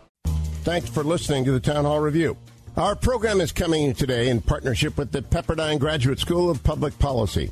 Thanks 0.64 0.90
for 0.90 1.04
listening 1.04 1.46
to 1.46 1.52
the 1.52 1.60
Town 1.60 1.86
Hall 1.86 2.00
Review. 2.00 2.36
Our 2.76 2.96
program 2.96 3.40
is 3.42 3.52
coming 3.52 3.94
today 3.94 4.30
in 4.30 4.42
partnership 4.42 4.98
with 4.98 5.12
the 5.12 5.22
Pepperdine 5.22 5.78
Graduate 5.78 6.20
School 6.20 6.50
of 6.50 6.64
Public 6.64 6.98
Policy. 6.98 7.52